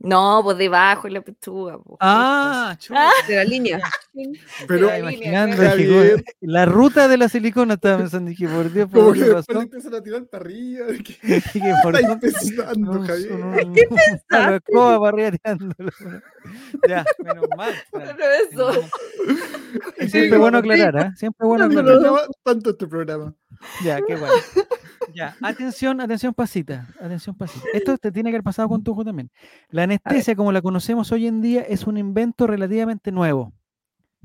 No, 0.03 0.41
pues 0.43 0.57
debajo 0.57 1.09
y 1.09 1.11
la 1.11 1.21
pechuga. 1.21 1.79
pues, 1.79 1.99
Ah, 2.01 2.75
chuta. 2.79 3.09
De 3.29 3.37
la 3.37 3.45
línea. 3.45 3.79
Pero 4.67 4.87
la 4.87 4.97
línea, 4.99 5.45
imaginando, 5.45 5.63
Está 5.63 5.77
dije, 5.77 6.03
bien. 6.15 6.25
la 6.41 6.65
ruta 6.67 7.07
de 7.07 7.17
la 7.19 7.29
silicona 7.29 7.75
estaba 7.75 7.99
pensando, 7.99 8.31
dije, 8.31 8.49
por 8.49 8.73
Dios, 8.73 8.89
¿por 8.91 9.15
le 9.17 9.33
pasó? 9.33 9.61
empiezan 9.61 9.95
a 9.95 10.03
tirar 10.03 10.25
para 10.27 10.45
arriba. 10.45 10.87
¿Qué 11.05 11.19
Dije, 11.53 11.75
¿por 11.83 11.93
dónde? 12.01 12.17
pensando, 12.17 13.03
Javier? 13.05 13.33
un- 13.33 13.75
una 14.31 14.57
escoba 14.57 14.99
para 15.01 15.09
arriba 15.09 15.31
tirándolo. 15.33 15.91
Ya, 16.89 17.05
menos 17.23 17.45
mal. 17.55 17.75
Fran. 17.91 18.17
Pero 18.17 18.73
eso. 18.73 18.83
Sí, 19.99 20.09
siempre 20.09 20.39
bueno 20.39 20.57
aclarar, 20.59 20.97
¿ah? 20.97 21.13
Siempre 21.15 21.47
bueno 21.47 21.67
¿Cuándo 21.67 21.81
aclarar. 21.83 22.03
llama 22.03 22.21
tanto 22.43 22.71
este 22.71 22.87
programa? 22.87 23.35
Ya, 23.85 23.99
qué 24.07 24.17
bueno. 24.17 24.33
Ya, 25.15 25.37
atención, 25.43 26.01
atención 26.01 26.33
pasita, 26.33 26.87
atención 26.99 27.37
pasita. 27.37 27.67
Esto 27.75 27.99
te 27.99 28.11
tiene 28.11 28.31
que 28.31 28.37
haber 28.37 28.45
pasado 28.45 28.69
con 28.71 28.83
tu 28.83 28.93
ojo 28.93 29.05
también. 29.05 29.31
La 29.69 29.87
anestesia, 29.91 30.37
como 30.37 30.53
la 30.53 30.63
conocemos 30.63 31.11
hoy 31.11 31.27
en 31.27 31.41
día, 31.41 31.63
es 31.63 31.87
un 31.87 31.97
invento 31.99 32.47
relativamente 32.47 33.11
nuevo, 33.11 33.53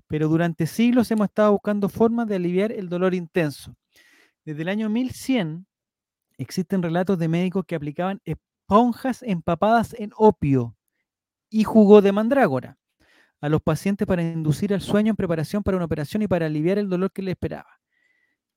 pero 0.08 0.28
durante 0.28 0.67
siglos 0.67 1.10
hemos 1.12 1.25
estado 1.25 1.51
buscando 1.54 1.89
formas 1.89 2.28
de 2.28 2.36
aliviar 2.36 2.71
el 2.71 2.89
dolor 2.89 3.13
intenso. 3.15 3.75
Desde 4.45 4.62
el 4.62 4.69
año 4.69 4.89
1100 4.89 5.65
existen 6.38 6.84
relatos 6.84 7.17
de 7.17 7.28
médicos 7.28 7.65
que 7.65 7.75
aplicaban 7.75 8.21
esponjas 8.25 9.23
empapadas 9.23 9.95
en 9.97 10.12
opio 10.15 10.75
y 11.49 11.63
jugo 11.63 12.01
de 12.01 12.12
mandrágora 12.12 12.78
a 13.41 13.49
los 13.49 13.62
pacientes 13.62 14.08
para 14.08 14.23
inducir 14.23 14.73
al 14.73 14.82
sueño 14.82 15.12
en 15.12 15.15
preparación 15.15 15.63
para 15.63 15.78
una 15.78 15.86
operación 15.86 16.21
y 16.21 16.28
para 16.28 16.45
aliviar 16.45 16.78
el 16.78 16.89
dolor 16.89 17.12
que 17.12 17.21
les 17.21 17.34
esperaba. 17.34 17.75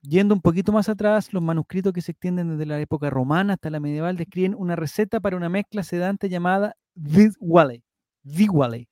Yendo 0.01 0.35
un 0.35 0.41
poquito 0.41 0.73
más 0.73 0.89
atrás, 0.89 1.33
los 1.33 1.43
manuscritos 1.43 1.93
que 1.93 2.01
se 2.01 2.13
extienden 2.13 2.51
desde 2.51 2.67
la 2.67 2.81
época 2.81 3.11
romana 3.11 3.55
hasta 3.55 3.71
la 3.71 3.81
medieval 3.81 4.17
describen 4.17 4.55
una 4.57 4.77
receta 4.77 5.21
para 5.21 5.37
una 5.37 5.49
mezcla 5.49 5.83
sedante 5.83 6.29
llamada 6.29 6.77
Dwale. 6.95 7.83
Dwale. 8.23 8.89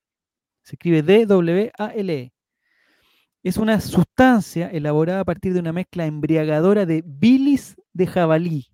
Se 0.62 0.74
escribe 0.74 1.02
D-W-A-L-E. 1.02 2.32
Es 3.44 3.56
una 3.56 3.80
sustancia 3.80 4.68
elaborada 4.68 5.20
a 5.20 5.24
partir 5.24 5.54
de 5.54 5.60
una 5.60 5.72
mezcla 5.72 6.06
embriagadora 6.06 6.84
de 6.86 7.04
bilis 7.06 7.76
de 7.92 8.08
jabalí, 8.08 8.66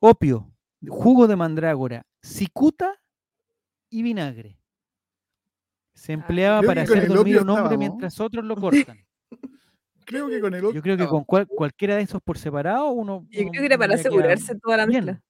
opio, 0.00 0.50
jugo 0.88 1.26
de 1.28 1.36
mandrágora, 1.36 2.06
cicuta 2.22 2.98
y 3.90 4.02
vinagre. 4.02 4.58
Se 5.92 6.14
empleaba 6.14 6.60
Creo 6.60 6.68
para 6.70 6.82
hacer 6.82 7.06
dormir 7.06 7.36
a 7.38 7.42
un 7.42 7.50
hombre 7.50 7.74
estábamos. 7.74 7.78
mientras 7.78 8.18
otros 8.20 8.42
lo 8.44 8.56
cortan. 8.56 9.04
Creo 10.10 10.28
que 10.28 10.40
con 10.40 10.54
el 10.54 10.64
otro. 10.64 10.74
Yo 10.74 10.82
creo 10.82 10.96
que 10.96 11.06
con 11.06 11.24
cual- 11.24 11.46
cualquiera 11.46 11.96
de 11.96 12.02
esos 12.02 12.20
por 12.20 12.36
separado 12.36 12.90
uno. 12.90 13.26
Yo 13.30 13.42
uno- 13.42 13.50
creo 13.52 13.60
que 13.62 13.66
era 13.66 13.78
para 13.78 13.94
asegurarse 13.94 14.54
toda 14.58 14.76
la 14.76 14.86
bien. 14.86 15.04
mezcla. 15.04 15.22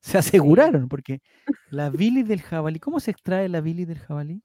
Se 0.00 0.18
aseguraron, 0.18 0.88
porque 0.88 1.20
la 1.70 1.90
bilis 1.90 2.26
del 2.26 2.40
jabalí, 2.42 2.80
¿cómo 2.80 2.98
se 2.98 3.10
extrae 3.12 3.48
la 3.48 3.60
bilis 3.60 3.86
del 3.86 3.98
jabalí? 3.98 4.42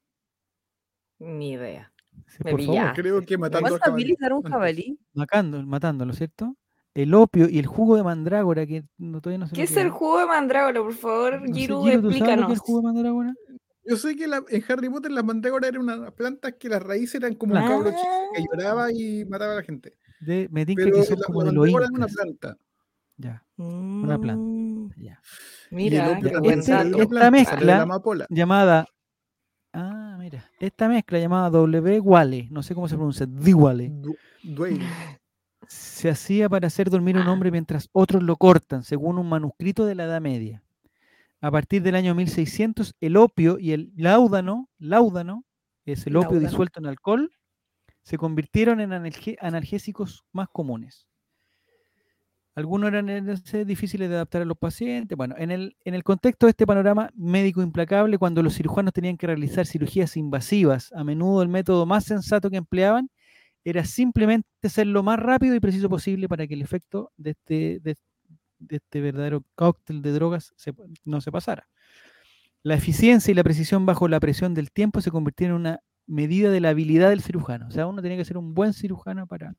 Ni 1.19 1.51
idea. 1.53 1.91
Sí, 2.27 2.37
Me 2.43 2.51
por 2.51 2.61
favor. 2.63 2.93
Creo 2.93 3.21
que 3.25 3.37
matando 3.37 3.65
al 3.67 3.71
¿Cuántas 3.71 3.85
jabalí. 3.87 4.03
bilis 4.03 4.17
dará 4.19 4.35
un 4.35 4.43
jabalí? 4.43 4.99
matando, 5.13 5.63
matándolo, 5.65 6.13
¿cierto? 6.13 6.55
El 6.93 7.13
opio 7.13 7.47
y 7.49 7.59
el 7.59 7.65
jugo 7.67 7.95
de 7.95 8.03
mandrágora, 8.03 8.65
que 8.65 8.83
no, 8.97 9.21
todavía 9.21 9.37
no 9.39 9.47
sé 9.47 9.55
¿Qué 9.55 9.63
es 9.63 9.77
el 9.77 9.89
jugo 9.89 10.19
de 10.19 10.25
mandrágora? 10.25 10.81
Por 10.81 10.93
favor, 10.93 11.41
No 11.41 11.47
sé, 11.47 11.53
Giru, 11.53 11.83
Giro, 11.83 12.01
¿tú 12.01 12.01
sabes 12.01 12.01
lo 12.01 12.01
que 12.01 12.07
es 12.07 12.21
explícanos. 12.21 12.51
el 12.51 12.57
jugo 12.59 12.79
de 12.79 12.83
mandrágora? 12.85 13.33
Yo 13.89 13.95
sé 13.97 14.15
que 14.15 14.27
la- 14.27 14.43
en 14.49 14.63
Harry 14.67 14.89
Potter 14.89 15.11
las 15.11 15.23
mandrágoras 15.23 15.69
eran 15.69 15.81
unas 15.81 16.11
plantas 16.13 16.53
que 16.59 16.67
las 16.69 16.81
raíces 16.83 17.15
eran 17.15 17.35
como 17.35 17.53
un 17.55 17.61
cabro 17.61 17.89
chico 17.91 18.31
que 18.35 18.41
Ah. 18.41 18.45
lloraba 18.51 18.91
y 18.91 19.25
mataba 19.25 19.53
a 19.53 19.55
la 19.57 19.63
gente. 19.63 19.93
De, 20.19 20.47
me 20.51 20.65
Pero 20.65 20.97
que 20.97 21.03
son 21.03 21.19
la, 21.19 21.25
como 21.25 21.43
de 21.43 21.69
era 21.69 21.87
una 21.93 22.07
planta. 22.07 22.57
Ya, 23.19 23.43
Una 23.57 24.19
planta. 24.19 24.95
ya. 24.97 25.21
Mira, 25.71 26.19
qué 26.21 26.37
buen 26.37 26.59
este- 26.59 26.71
dato. 26.71 26.87
esta 26.97 27.07
planta, 27.07 27.31
mezcla-. 27.31 28.25
Llamada. 28.29 28.85
Ah, 29.73 30.17
mira. 30.19 30.49
Esta 30.59 30.87
mezcla 30.87 31.19
llamada 31.19 31.49
W 31.49 31.99
Wale, 31.99 32.47
no 32.51 32.61
sé 32.63 32.73
cómo 32.75 32.87
se 32.87 32.95
pronuncia, 32.95 33.25
Diwale. 33.27 33.91
Se 35.67 36.09
hacía 36.09 36.47
para 36.49 36.67
hacer 36.67 36.89
dormir 36.89 37.17
a 37.17 37.21
un 37.21 37.27
hombre 37.27 37.51
mientras 37.51 37.89
otros 37.91 38.23
lo 38.23 38.35
cortan, 38.37 38.83
según 38.83 39.17
un 39.17 39.27
manuscrito 39.29 39.85
de 39.85 39.95
la 39.95 40.05
Edad 40.05 40.21
Media. 40.21 40.63
A 41.41 41.51
partir 41.51 41.81
del 41.83 41.95
año 41.95 42.15
1600, 42.15 42.95
el 42.99 43.17
opio 43.17 43.59
y 43.59 43.71
el 43.71 43.91
láudano, 43.95 44.69
láudano, 44.79 45.45
es 45.85 46.07
el 46.07 46.15
opio 46.15 46.31
Láudano. 46.31 46.49
disuelto 46.49 46.79
en 46.79 46.87
alcohol, 46.87 47.31
se 48.01 48.17
convirtieron 48.17 48.79
en 48.79 48.93
analgésicos 48.93 50.25
más 50.31 50.47
comunes. 50.49 51.07
Algunos 52.55 52.87
eran 52.87 53.05
difíciles 53.67 54.09
de 54.09 54.15
adaptar 54.15 54.41
a 54.41 54.45
los 54.45 54.57
pacientes. 54.57 55.15
Bueno, 55.15 55.35
en 55.37 55.51
el, 55.51 55.77
en 55.85 55.93
el 55.93 56.03
contexto 56.03 56.47
de 56.47 56.51
este 56.51 56.65
panorama 56.65 57.11
médico 57.13 57.61
implacable, 57.61 58.17
cuando 58.17 58.41
los 58.41 58.55
cirujanos 58.55 58.93
tenían 58.93 59.15
que 59.15 59.27
realizar 59.27 59.67
cirugías 59.67 60.17
invasivas, 60.17 60.91
a 60.93 61.03
menudo 61.03 61.43
el 61.43 61.49
método 61.49 61.85
más 61.85 62.05
sensato 62.05 62.49
que 62.49 62.57
empleaban 62.57 63.11
era 63.63 63.85
simplemente 63.85 64.47
ser 64.69 64.87
lo 64.87 65.03
más 65.03 65.19
rápido 65.19 65.53
y 65.53 65.59
preciso 65.59 65.87
posible 65.87 66.27
para 66.27 66.47
que 66.47 66.55
el 66.55 66.63
efecto 66.63 67.11
de 67.17 67.31
este, 67.31 67.79
de, 67.81 67.95
de 68.59 68.77
este 68.77 69.01
verdadero 69.01 69.43
cóctel 69.55 70.01
de 70.01 70.11
drogas 70.11 70.53
se- 70.55 70.73
no 71.05 71.21
se 71.21 71.31
pasara. 71.31 71.67
La 72.63 72.75
eficiencia 72.75 73.31
y 73.31 73.35
la 73.35 73.43
precisión 73.43 73.85
bajo 73.85 74.07
la 74.07 74.19
presión 74.19 74.53
del 74.53 74.71
tiempo 74.71 75.01
se 75.01 75.11
convirtieron 75.11 75.55
en 75.57 75.61
una 75.61 75.79
medida 76.07 76.49
de 76.49 76.59
la 76.59 76.69
habilidad 76.69 77.09
del 77.09 77.21
cirujano. 77.21 77.67
O 77.67 77.71
sea, 77.71 77.87
uno 77.87 78.01
tenía 78.01 78.17
que 78.17 78.25
ser 78.25 78.37
un 78.37 78.53
buen 78.53 78.73
cirujano 78.73 79.27
para... 79.27 79.55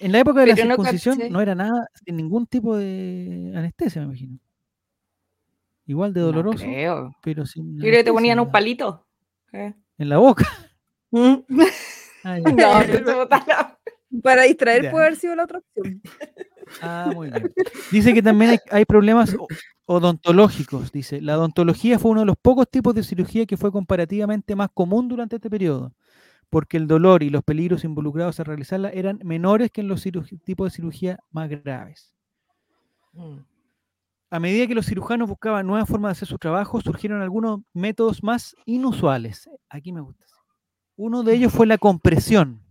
En 0.00 0.12
la 0.12 0.18
época 0.20 0.40
de 0.40 0.46
la 0.48 0.54
Pero 0.54 0.66
no 0.68 0.74
circuncisión 0.76 1.16
caché. 1.18 1.30
no 1.30 1.40
era 1.40 1.54
nada, 1.54 1.88
sin 2.04 2.16
ningún 2.16 2.46
tipo 2.46 2.76
de 2.76 3.52
anestesia, 3.54 4.00
me 4.02 4.06
imagino. 4.08 4.38
Igual 5.86 6.14
de 6.14 6.20
No 6.20 6.26
doloroso, 6.26 6.64
creo. 6.64 7.14
pero 7.22 7.44
sin 7.46 7.76
Yo 7.76 7.80
creo 7.82 7.98
que 7.98 8.04
te 8.04 8.12
ponían 8.12 8.40
un 8.40 8.50
palito. 8.50 9.06
¿eh? 9.52 9.74
en 9.98 10.08
la 10.08 10.18
boca. 10.18 10.46
Mm. 11.10 11.34
Ah, 12.26 12.38
ya. 12.38 12.50
No, 12.52 13.00
no 13.02 13.24
la- 13.26 13.78
Para 14.22 14.42
distraer 14.44 14.84
Ya. 14.84 14.90
puede 14.90 15.06
haber 15.06 15.18
sido 15.18 15.36
la 15.36 15.44
otra 15.44 15.58
opción. 15.58 16.00
Ah, 16.80 17.10
muy 17.14 17.30
bien. 17.30 17.52
Dice 17.90 18.14
que 18.14 18.22
también 18.22 18.52
hay, 18.52 18.58
hay 18.70 18.84
problemas 18.84 19.36
odontológicos. 19.86 20.92
Dice, 20.92 21.20
la 21.20 21.38
odontología 21.38 21.98
fue 21.98 22.12
uno 22.12 22.20
de 22.20 22.26
los 22.26 22.36
pocos 22.36 22.68
tipos 22.70 22.94
de 22.94 23.02
cirugía 23.02 23.46
que 23.46 23.56
fue 23.56 23.72
comparativamente 23.72 24.56
más 24.56 24.70
común 24.72 25.08
durante 25.08 25.36
este 25.36 25.50
periodo, 25.50 25.94
porque 26.50 26.76
el 26.76 26.86
dolor 26.86 27.22
y 27.22 27.30
los 27.30 27.42
peligros 27.44 27.84
involucrados 27.84 28.40
a 28.40 28.44
realizarla 28.44 28.90
eran 28.90 29.20
menores 29.24 29.70
que 29.70 29.80
en 29.82 29.88
los 29.88 30.02
tipos 30.02 30.70
de 30.72 30.76
cirugía 30.76 31.18
más 31.30 31.48
graves. 31.48 32.14
Mm. 33.12 33.38
A 34.30 34.40
medida 34.40 34.66
que 34.66 34.74
los 34.74 34.86
cirujanos 34.86 35.28
buscaban 35.28 35.64
nuevas 35.66 35.88
formas 35.88 36.08
de 36.08 36.12
hacer 36.12 36.28
su 36.28 36.38
trabajo, 36.38 36.80
surgieron 36.80 37.22
algunos 37.22 37.60
métodos 37.72 38.22
más 38.24 38.56
inusuales. 38.64 39.48
Aquí 39.68 39.92
me 39.92 40.00
gusta. 40.00 40.24
Uno 40.96 41.22
de 41.22 41.34
ellos 41.34 41.52
fue 41.52 41.66
la 41.66 41.78
compresión. 41.78 42.63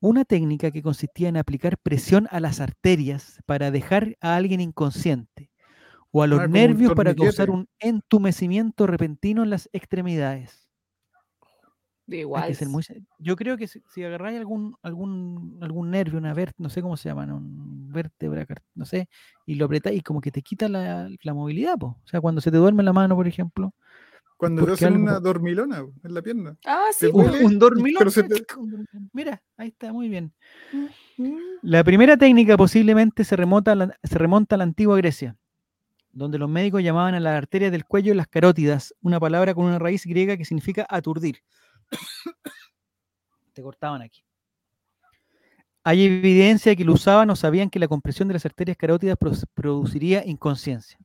Una 0.00 0.24
técnica 0.24 0.70
que 0.70 0.82
consistía 0.82 1.28
en 1.28 1.36
aplicar 1.36 1.78
presión 1.78 2.28
a 2.30 2.38
las 2.38 2.60
arterias 2.60 3.40
para 3.44 3.72
dejar 3.72 4.16
a 4.20 4.36
alguien 4.36 4.60
inconsciente 4.60 5.50
o 6.12 6.22
a 6.22 6.28
los 6.28 6.42
Ah, 6.42 6.48
nervios 6.48 6.92
para 6.94 7.14
causar 7.14 7.50
un 7.50 7.68
entumecimiento 7.80 8.86
repentino 8.86 9.42
en 9.44 9.50
las 9.50 9.70
extremidades. 9.72 10.68
Hay 12.32 12.42
Igual. 12.42 12.44
que 12.44 12.54
ser 12.54 12.68
muy 12.68 12.82
se- 12.82 13.02
Yo 13.18 13.36
creo 13.36 13.56
que 13.56 13.66
si, 13.68 13.80
si 13.88 14.04
agarráis 14.04 14.38
algún, 14.38 14.76
algún, 14.82 15.58
algún 15.62 15.90
nervio, 15.90 16.18
una 16.18 16.34
vértebra, 16.34 16.64
no 16.64 16.68
sé 16.70 16.82
cómo 16.82 16.96
se 16.96 17.08
llaman, 17.08 17.32
un 17.32 17.88
vértebra, 17.92 18.46
no 18.74 18.84
sé, 18.84 19.08
y 19.46 19.54
lo 19.54 19.66
apretáis 19.66 20.00
y 20.00 20.02
como 20.02 20.20
que 20.20 20.30
te 20.32 20.42
quita 20.42 20.68
la, 20.68 21.08
la 21.22 21.34
movilidad, 21.34 21.76
po. 21.78 21.86
O 22.04 22.06
sea, 22.08 22.20
cuando 22.20 22.40
se 22.40 22.50
te 22.50 22.56
duerme 22.58 22.82
la 22.82 22.92
mano, 22.92 23.14
por 23.16 23.28
ejemplo. 23.28 23.72
Cuando 24.36 24.62
te 24.62 24.68
porque 24.68 24.84
hacen 24.84 24.94
algo- 24.94 25.02
una 25.04 25.20
dormilona 25.20 25.84
en 26.02 26.14
la 26.14 26.20
pierna. 26.22 26.56
Ah, 26.66 26.86
sí. 26.92 27.10
Duele, 27.10 27.44
un 27.44 27.58
dormilón. 27.58 28.10
te-. 28.12 28.44
Mira, 29.12 29.42
ahí 29.56 29.68
está, 29.68 29.92
muy 29.92 30.08
bien. 30.08 30.32
La 31.62 31.84
primera 31.84 32.16
técnica 32.16 32.56
posiblemente 32.56 33.22
se 33.24 33.36
remonta, 33.36 33.72
a 33.72 33.74
la, 33.76 33.98
se 34.02 34.18
remonta 34.18 34.56
a 34.56 34.58
la 34.58 34.64
antigua 34.64 34.96
Grecia, 34.96 35.36
donde 36.12 36.38
los 36.38 36.50
médicos 36.50 36.82
llamaban 36.82 37.14
a 37.14 37.20
las 37.20 37.36
arterias 37.38 37.70
del 37.70 37.84
cuello 37.84 38.12
las 38.14 38.26
carótidas, 38.26 38.92
una 39.00 39.20
palabra 39.20 39.54
con 39.54 39.64
una 39.66 39.78
raíz 39.78 40.04
griega 40.04 40.36
que 40.36 40.44
significa 40.44 40.84
aturdir. 40.90 41.38
Te 43.52 43.62
cortaban 43.62 44.02
aquí. 44.02 44.24
Hay 45.84 46.04
evidencia 46.06 46.70
de 46.70 46.76
que 46.76 46.84
lo 46.84 46.94
usaban 46.94 47.28
o 47.30 47.36
sabían 47.36 47.70
que 47.70 47.78
la 47.78 47.86
compresión 47.88 48.26
de 48.26 48.34
las 48.34 48.46
arterias 48.46 48.76
carótidas 48.76 49.16
pro- 49.18 49.32
produciría 49.54 50.24
inconsciencia. 50.26 50.98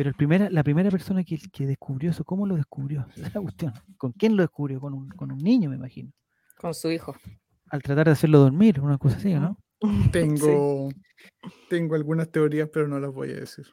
Pero 0.00 0.08
el 0.08 0.14
primera, 0.14 0.48
la 0.48 0.64
primera 0.64 0.90
persona 0.90 1.22
que, 1.24 1.38
que 1.52 1.66
descubrió 1.66 2.10
eso, 2.10 2.24
¿cómo 2.24 2.46
lo 2.46 2.56
descubrió? 2.56 3.06
Esa 3.14 3.26
es 3.26 3.34
la 3.34 3.40
cuestión. 3.42 3.74
¿Con 3.98 4.12
quién 4.12 4.34
lo 4.34 4.42
descubrió? 4.42 4.80
Con 4.80 4.94
un, 4.94 5.08
con 5.10 5.30
un 5.30 5.36
niño, 5.36 5.68
me 5.68 5.76
imagino. 5.76 6.10
Con 6.58 6.72
su 6.72 6.90
hijo. 6.90 7.14
Al 7.68 7.82
tratar 7.82 8.06
de 8.06 8.12
hacerlo 8.12 8.38
dormir, 8.38 8.80
una 8.80 8.96
cosa 8.96 9.18
así, 9.18 9.34
¿no? 9.34 9.58
Tengo, 10.10 10.88
tengo 11.68 11.96
algunas 11.96 12.30
teorías, 12.30 12.70
pero 12.72 12.88
no 12.88 12.98
las 12.98 13.12
voy 13.12 13.28
a 13.32 13.40
decir. 13.40 13.66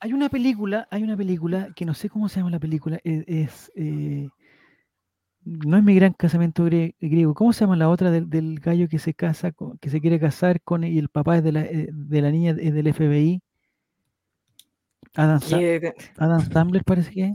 Hay 0.00 0.12
una 0.12 0.28
película, 0.28 0.86
hay 0.92 1.02
una 1.02 1.16
película 1.16 1.70
que 1.74 1.84
no 1.84 1.92
sé 1.92 2.08
cómo 2.08 2.28
se 2.28 2.38
llama 2.38 2.50
la 2.52 2.60
película, 2.60 3.00
e- 3.02 3.24
es, 3.26 3.72
eh, 3.74 4.28
no 5.42 5.76
es 5.76 5.82
mi 5.82 5.96
gran 5.96 6.12
casamiento 6.12 6.66
grie- 6.66 6.94
griego. 7.00 7.34
¿Cómo 7.34 7.52
se 7.52 7.64
llama 7.64 7.74
la 7.74 7.88
otra 7.88 8.12
del, 8.12 8.30
del 8.30 8.60
gallo 8.60 8.88
que 8.88 9.00
se 9.00 9.12
casa, 9.12 9.50
con- 9.50 9.76
que 9.78 9.90
se 9.90 10.00
quiere 10.00 10.20
casar 10.20 10.60
con 10.62 10.84
y 10.84 10.98
el 10.98 11.08
papá 11.08 11.38
es 11.38 11.42
de 11.42 11.50
la, 11.50 11.62
eh, 11.62 11.88
de 11.92 12.22
la 12.22 12.30
niña 12.30 12.52
es 12.60 12.72
del 12.72 12.86
FBI? 12.94 13.40
Adam, 15.18 15.40
Sa- 15.40 15.58
¿Qué- 15.58 15.94
Adam 16.18 16.50
Sandler 16.52 16.84
parece 16.84 17.10
que 17.12 17.24
es, 17.26 17.32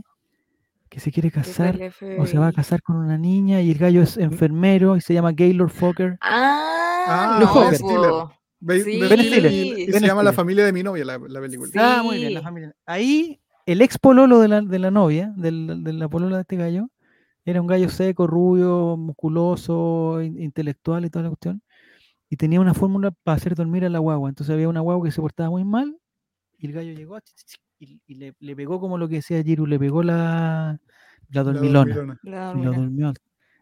que 0.88 1.00
se 1.00 1.10
quiere 1.12 1.30
casar 1.30 1.78
o 2.18 2.26
se 2.26 2.38
va 2.38 2.48
a 2.48 2.52
casar 2.52 2.80
con 2.82 2.96
una 2.96 3.18
niña 3.18 3.60
y 3.60 3.70
el 3.72 3.78
gallo 3.78 4.02
es 4.02 4.16
enfermero 4.16 4.96
y 4.96 5.00
se 5.00 5.12
llama 5.14 5.32
Gaylord 5.32 5.70
Fokker. 5.70 6.16
Ah, 6.20 6.60
Ah, 7.06 7.38
Ben 7.70 7.80
no, 7.82 8.30
Sí. 8.66 8.98
Ben 8.98 9.20
Stiller. 9.20 9.52
y- 9.52 9.82
y 9.82 9.86
Ben 9.90 10.00
se 10.00 10.06
llama 10.06 10.22
La 10.22 10.32
familia 10.32 10.64
de 10.64 10.72
mi 10.72 10.82
novia, 10.82 11.04
la, 11.04 11.18
la 11.18 11.40
película. 11.40 11.70
Sí. 11.70 11.78
Ah, 11.80 12.00
muy 12.02 12.16
bien, 12.18 12.32
la 12.34 12.42
familia. 12.42 12.74
Ahí 12.86 13.40
el 13.66 13.82
ex 13.82 13.98
pololo 13.98 14.38
de 14.40 14.48
la, 14.48 14.60
de 14.62 14.78
la 14.78 14.90
novia, 14.90 15.32
del- 15.36 15.82
de 15.84 15.92
la 15.92 16.08
polola 16.08 16.36
de 16.36 16.42
este 16.42 16.56
gallo, 16.56 16.88
era 17.44 17.60
un 17.60 17.66
gallo 17.66 17.90
seco, 17.90 18.26
rubio, 18.26 18.96
musculoso, 18.96 20.22
in- 20.22 20.40
intelectual 20.40 21.04
y 21.04 21.10
toda 21.10 21.24
la 21.24 21.28
cuestión. 21.28 21.62
Y 22.30 22.36
tenía 22.36 22.60
una 22.60 22.72
fórmula 22.72 23.10
para 23.10 23.36
hacer 23.36 23.54
dormir 23.54 23.84
a 23.84 23.90
la 23.90 23.98
guagua. 23.98 24.28
Entonces 24.30 24.54
había 24.54 24.68
una 24.68 24.80
guagua 24.80 25.04
que 25.04 25.12
se 25.12 25.20
portaba 25.20 25.50
muy 25.50 25.64
mal 25.64 25.94
y 26.56 26.66
el 26.68 26.72
gallo 26.72 26.92
llegó 26.94 27.16
y, 27.78 28.00
y 28.06 28.14
le, 28.14 28.34
le 28.38 28.56
pegó 28.56 28.80
como 28.80 28.98
lo 28.98 29.08
que 29.08 29.16
decía 29.16 29.42
Giru, 29.42 29.66
le 29.66 29.78
pegó 29.78 30.02
la, 30.02 30.78
la 31.30 31.42
La 31.42 31.42
dormilona. 31.42 31.94
dormilona. 31.94 32.20
La 32.22 32.54
y 32.58 32.62
lo 32.64 32.72
durmió. 32.72 33.10
O 33.10 33.14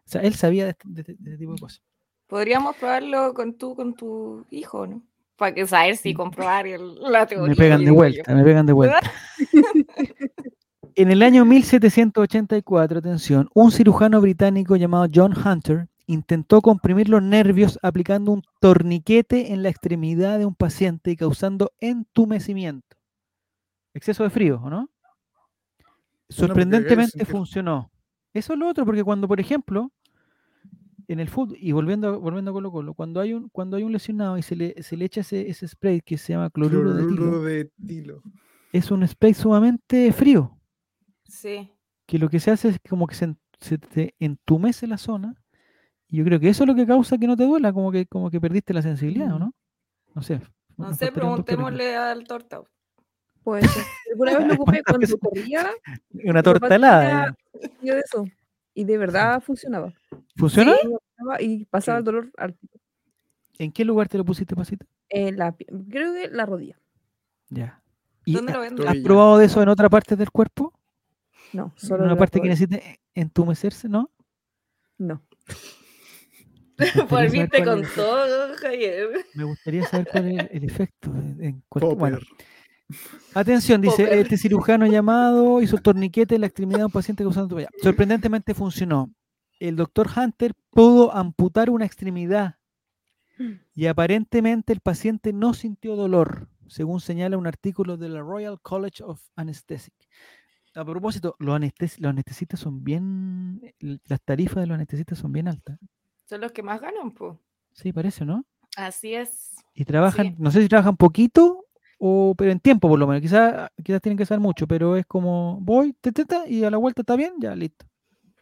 sea, 0.05 0.21
él 0.21 0.33
sabía 0.35 0.65
de 0.65 0.71
este, 0.71 0.83
de 0.89 1.01
este- 1.01 1.15
de 1.19 1.31
este 1.31 1.37
tipo 1.39 1.53
de 1.53 1.59
cosas. 1.59 1.81
Podríamos 2.27 2.75
probarlo 2.77 3.33
con 3.33 3.53
tú, 3.57 3.75
con 3.75 3.93
tu 3.95 4.45
hijo, 4.49 4.87
¿no? 4.87 5.01
Para 5.35 5.53
que 5.53 5.65
saber 5.67 5.95
si 5.97 6.13
comprobar 6.13 6.67
el- 6.67 6.95
la 6.95 7.25
teoría. 7.25 7.49
Me 7.49 7.55
pegan 7.55 7.79
de 7.81 7.85
yo. 7.87 7.93
vuelta, 7.95 8.33
me 8.35 8.43
pegan 8.43 8.65
de 8.65 8.73
vuelta. 8.73 8.99
En 10.95 11.09
el 11.09 11.23
año 11.23 11.43
1784, 11.45 12.99
atención, 12.99 13.49
un 13.55 13.71
cirujano 13.71 14.21
británico 14.21 14.75
llamado 14.75 15.07
John 15.13 15.33
Hunter 15.35 15.87
intentó 16.05 16.61
comprimir 16.61 17.09
los 17.09 17.23
nervios 17.23 17.79
aplicando 17.81 18.31
un 18.31 18.43
torniquete 18.59 19.53
en 19.53 19.63
la 19.63 19.69
extremidad 19.69 20.37
de 20.37 20.45
un 20.45 20.53
paciente 20.53 21.09
y 21.09 21.15
causando 21.15 21.71
entumecimiento. 21.79 22.95
Exceso 23.93 24.23
de 24.23 24.29
frío, 24.29 24.59
¿o 24.63 24.69
no? 24.69 24.89
Sorprendentemente 26.29 27.25
funcionó. 27.25 27.91
Eso 28.33 28.53
es 28.53 28.59
lo 28.59 28.67
otro, 28.67 28.85
porque 28.85 29.03
cuando, 29.03 29.27
por 29.27 29.39
ejemplo, 29.39 29.91
en 31.07 31.19
el 31.19 31.29
fútbol, 31.29 31.57
y 31.59 31.71
volviendo, 31.73 32.07
a- 32.09 32.17
volviendo 32.17 32.51
a 32.51 32.53
Colo 32.53 32.71
Colo, 32.71 32.93
cuando 32.93 33.19
hay 33.19 33.33
un, 33.33 33.49
cuando 33.49 33.77
hay 33.77 33.83
un 33.83 33.91
lesionado 33.91 34.37
y 34.37 34.41
se 34.41 34.55
le, 34.55 34.81
se 34.81 34.97
le 34.97 35.05
echa 35.05 35.21
ese, 35.21 35.47
ese 35.49 35.67
spray 35.67 36.01
que 36.01 36.17
se 36.17 36.33
llama 36.33 36.49
cloruro, 36.49 36.93
de 36.93 37.03
tilo, 37.03 37.15
Cloruro 37.15 37.41
de 37.43 37.71
tilo. 37.85 38.23
es 38.71 38.89
un 38.89 39.07
spray 39.07 39.33
sumamente 39.33 40.11
frío, 40.13 40.57
Sí. 41.25 41.69
que 42.07 42.17
lo 42.17 42.29
que 42.29 42.39
se 42.39 42.51
hace 42.51 42.69
es 42.69 42.79
como 42.89 43.05
que 43.05 43.15
se, 43.15 43.35
se 43.59 43.77
te 43.77 44.15
entumece 44.19 44.87
la 44.87 44.97
zona, 44.97 45.35
y 46.07 46.17
yo 46.17 46.23
creo 46.23 46.39
que 46.39 46.49
eso 46.49 46.63
es 46.63 46.67
lo 46.67 46.75
que 46.75 46.87
causa 46.87 47.17
que 47.17 47.27
no 47.27 47.35
te 47.37 47.45
duela, 47.45 47.71
como 47.73 47.91
que, 47.91 48.07
como 48.07 48.31
que 48.31 48.41
perdiste 48.41 48.73
la 48.73 48.81
sensibilidad, 48.81 49.33
¿o 49.33 49.39
no? 49.39 49.53
No 50.15 50.21
sé. 50.23 50.41
No 50.77 50.93
sé, 50.93 51.11
preguntémosle 51.11 51.95
al 51.95 52.23
torta. 52.23 52.61
Puede 53.43 53.67
ser. 53.67 53.83
Alguna 54.11 54.37
vez 54.37 54.47
lo 54.47 54.53
ocupé 54.63 54.81
¿Cuántas 54.83 55.09
cuando 55.11 55.17
corría. 55.17 55.71
Una 56.25 56.43
torta 56.43 56.75
helada. 56.75 57.35
yo 57.81 57.93
de 57.95 57.99
eso. 58.01 58.25
Y 58.73 58.83
de 58.85 58.97
verdad 58.97 59.41
funcionaba. 59.41 59.93
¿Funciona? 60.35 60.73
Sí, 60.81 60.87
funcionaba 60.87 61.41
Y 61.41 61.65
pasaba 61.65 61.97
el 61.99 62.03
dolor. 62.03 62.31
¿En 63.59 63.71
qué 63.71 63.85
lugar 63.85 64.07
te 64.09 64.17
lo 64.17 64.25
pusiste, 64.25 64.55
pasito? 64.55 64.85
en 65.09 65.37
la, 65.37 65.55
creo 65.89 66.11
que 66.13 66.27
la 66.29 66.45
rodilla. 66.47 66.79
Ya. 67.49 67.79
¿Y 68.25 68.33
¿Dónde 68.33 68.53
lo 68.53 68.61
venden? 68.61 68.87
¿Has 68.87 68.97
probado 68.97 69.37
de 69.37 69.45
eso 69.45 69.61
en 69.61 69.69
otra 69.69 69.89
parte 69.89 70.15
del 70.15 70.31
cuerpo? 70.31 70.73
No, 71.51 71.71
¿En 71.79 71.87
solo 71.87 72.03
en 72.03 72.09
una 72.09 72.17
parte 72.17 72.41
que 72.41 72.47
necesite 72.47 72.99
entumecerse, 73.13 73.87
no? 73.87 74.09
No. 74.97 75.21
Volviste 77.09 77.63
con 77.63 77.83
es- 77.83 77.93
todo, 77.93 78.55
Javier. 78.57 79.09
Me 79.35 79.43
gustaría 79.43 79.85
saber 79.85 80.07
cuál 80.11 80.31
es 80.31 80.39
el, 80.39 80.49
el 80.51 80.63
efecto. 80.63 81.11
en- 81.13 81.63
cualquier- 81.69 81.95
bueno. 81.97 82.17
Atención, 83.33 83.81
dice, 83.81 84.19
este 84.19 84.37
cirujano 84.37 84.85
llamado 84.85 85.61
hizo 85.61 85.75
el 85.75 85.81
torniquete 85.81 86.35
en 86.35 86.41
la 86.41 86.47
extremidad 86.47 86.79
de 86.79 86.85
un 86.85 86.91
paciente 86.91 87.23
causando 87.23 87.59
ya. 87.59 87.69
Sorprendentemente 87.81 88.53
funcionó. 88.53 89.11
El 89.59 89.75
doctor 89.75 90.07
Hunter 90.15 90.53
pudo 90.69 91.13
amputar 91.15 91.69
una 91.69 91.85
extremidad 91.85 92.57
y 93.73 93.87
aparentemente 93.87 94.73
el 94.73 94.79
paciente 94.81 95.33
no 95.33 95.53
sintió 95.53 95.95
dolor, 95.95 96.49
según 96.67 96.99
señala 96.99 97.37
un 97.37 97.47
artículo 97.47 97.97
de 97.97 98.09
la 98.09 98.21
Royal 98.21 98.59
College 98.61 99.03
of 99.03 99.21
Anesthetic. 99.35 99.93
A 100.75 100.83
propósito, 100.85 101.35
los, 101.39 101.55
anestes- 101.55 101.99
los 101.99 102.09
anestesistas 102.09 102.59
son 102.59 102.83
bien, 102.83 103.61
las 103.79 104.21
tarifas 104.21 104.57
de 104.57 104.67
los 104.67 104.75
anestesistas 104.75 105.17
son 105.19 105.31
bien 105.31 105.47
altas. 105.47 105.79
Son 106.25 106.41
los 106.41 106.51
que 106.51 106.63
más 106.63 106.81
ganan, 106.81 107.11
pues. 107.11 107.37
Sí, 107.73 107.91
parece, 107.93 108.25
¿no? 108.25 108.43
Así 108.75 109.13
es. 109.13 109.55
Y 109.73 109.85
trabajan, 109.85 110.27
Sí. 110.27 110.35
no 110.39 110.51
sé 110.51 110.61
si 110.61 110.67
trabajan 110.69 110.97
poquito 110.97 111.65
o 112.05 112.35
pero 112.37 112.51
en 112.51 112.59
tiempo 112.59 112.89
por 112.89 112.99
lo 112.99 113.07
menos. 113.07 113.21
Quizás 113.21 113.69
quizás 113.81 114.01
tienen 114.01 114.17
que 114.17 114.25
saber 114.25 114.41
mucho, 114.41 114.67
pero 114.67 114.97
es 114.97 115.05
como 115.05 115.57
voy, 115.61 115.93
te, 116.01 116.11
te, 116.11 116.25
te, 116.25 116.35
y 116.49 116.63
a 116.65 116.69
la 116.69 116.75
vuelta 116.77 117.01
está 117.01 117.15
bien, 117.15 117.33
ya 117.39 117.55
listo. 117.55 117.85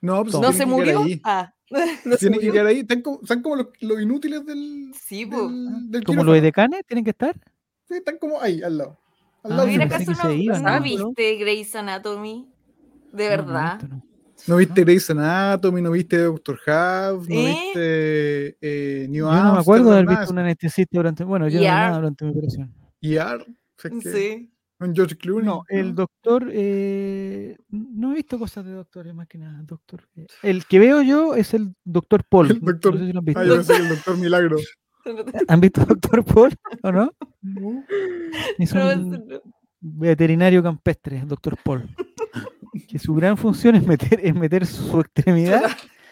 No, 0.02 0.24
pues 0.24 0.34
No 0.34 0.42
¿No 0.42 0.50
tienen 0.50 0.58
se 0.58 0.66
murió? 0.66 1.02
Ah. 1.24 1.54
No 1.70 1.78
se 1.78 2.18
Tienen 2.20 2.40
que 2.40 2.46
murió. 2.48 2.54
quedar 2.54 2.66
ahí. 2.68 2.80
Están 2.80 3.02
como, 3.04 3.20
están 3.22 3.42
como 3.44 3.56
los, 3.58 3.68
los 3.82 4.02
inútiles 4.02 4.44
del, 4.48 4.92
Sí, 5.00 5.26
del, 5.26 5.92
del 5.92 6.04
Como 6.04 6.24
los 6.24 6.36
edecanes 6.36 6.82
tienen 6.88 7.04
que 7.04 7.12
estar. 7.12 7.36
Sí, 7.88 7.94
están 7.96 8.18
como 8.18 8.42
ahí, 8.42 8.64
al 8.64 8.80
lado. 8.80 8.98
Al 9.44 9.52
Ah, 9.52 9.56
lado 9.58 9.68
yo 9.68 9.74
Mira, 9.74 9.86
¿acaso 9.86 10.12
no, 10.24 10.32
iban, 10.34 10.64
no 10.64 10.72
¿no? 10.72 10.82
viste 10.82 11.36
Grey's 11.36 11.76
Anatomy? 11.76 12.48
De 13.12 13.12
No, 13.12 13.18
no 13.18 13.24
he 13.26 13.30
verdad. 13.30 13.82
no. 13.84 14.02
No 14.48 14.56
viste 14.58 14.82
Grey's 14.82 15.10
Anatomy, 15.12 15.82
no 15.84 15.92
viste 15.92 16.18
Doctor 16.18 16.58
House, 16.66 17.30
no 17.30 17.36
¿Eh? 17.36 17.46
viste 17.46 18.58
eh, 18.62 19.08
New 19.08 19.26
Yo 19.26 19.32
no 19.44 19.54
me 19.54 19.60
acuerdo 19.60 19.92
de 19.92 20.00
haber 20.00 20.08
visto 20.08 20.32
un 20.32 20.40
anestesista 20.40 20.98
durante, 20.98 21.24
bueno, 21.24 21.48
yo 21.48 21.60
no 21.60 21.68
nada 21.68 21.96
durante 21.98 22.26
mi 22.26 22.32
operación. 22.32 22.74
Y 23.02 23.18
Ar, 23.18 23.46
Sí. 23.78 24.54
Con 24.78 24.96
George 24.96 25.16
Clooney. 25.16 25.46
No, 25.46 25.64
el 25.70 25.94
doctor. 25.96 26.50
eh, 26.52 27.56
no 27.70 28.12
he 28.12 28.16
visto 28.16 28.40
cosas 28.40 28.66
de 28.66 28.72
doctores 28.72 29.14
más 29.14 29.28
que 29.28 29.38
nada. 29.38 29.62
Doctor. 29.64 30.08
eh, 30.16 30.26
El 30.44 30.66
que 30.66 30.80
veo 30.80 31.02
yo 31.04 31.36
es 31.36 31.54
el 31.54 31.76
doctor 31.84 32.24
Paul. 32.24 32.50
El 32.52 32.62
no- 32.62 32.72
doctor- 32.72 32.94
No 32.94 33.00
sé 33.00 33.06
si 33.08 33.14
lo 33.14 33.20
han 33.20 33.26
Ah, 33.36 33.42
visto. 33.42 33.44
yo 33.46 33.56
pensé 33.56 33.74
que 33.74 33.80
el 33.82 33.90
doctor 33.90 34.18
Milagro. 34.18 34.58
¿Han 35.48 35.62
visto 35.62 35.86
doctor 35.86 36.24
Paul 36.26 36.54
o 36.84 36.92
no? 36.92 37.12
Es 38.60 38.74
No, 38.74 38.92
un 38.94 39.12
no. 39.12 39.42
veterinario 39.80 40.62
campestre, 40.64 41.18
el 41.20 41.28
doctor 41.28 41.58
Paul. 41.64 41.90
Que 42.88 42.98
su 43.00 43.14
gran 43.16 43.38
función 43.38 43.76
es 43.76 43.86
meter, 43.86 44.20
es 44.24 44.34
meter 44.36 44.66
su 44.66 45.00
extremidad 45.00 45.64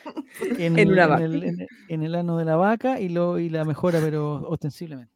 en, 0.58 0.78
En 0.80 0.92
una 0.92 1.04
en 1.04 1.10
vaca. 1.10 1.24
el, 1.24 1.44
en 1.44 1.60
el- 1.62 1.68
en 1.88 2.04
el 2.04 2.16
ano 2.16 2.38
de 2.38 2.46
la 2.46 2.56
vaca 2.56 3.00
y, 3.00 3.10
lo, 3.10 3.38
y 3.40 3.50
la 3.50 3.64
mejora, 3.66 4.00
pero 4.00 4.48
ostensiblemente. 4.50 5.14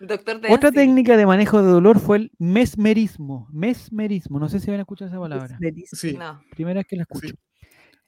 Doctor 0.00 0.40
Otra 0.50 0.70
técnica 0.72 1.16
de 1.16 1.26
manejo 1.26 1.60
de 1.62 1.70
dolor 1.70 1.98
fue 1.98 2.16
el 2.18 2.32
mesmerismo. 2.38 3.48
Mesmerismo. 3.52 4.38
No 4.38 4.48
sé 4.48 4.60
si 4.60 4.70
habían 4.70 4.80
escuchado 4.80 5.10
esa 5.10 5.18
palabra. 5.20 5.48
Mesmerismo. 5.60 5.96
Sí, 5.98 6.12
No. 6.16 6.40
Primera 6.50 6.80
vez 6.80 6.86
que 6.86 6.96
la 6.96 7.02
escucho. 7.02 7.34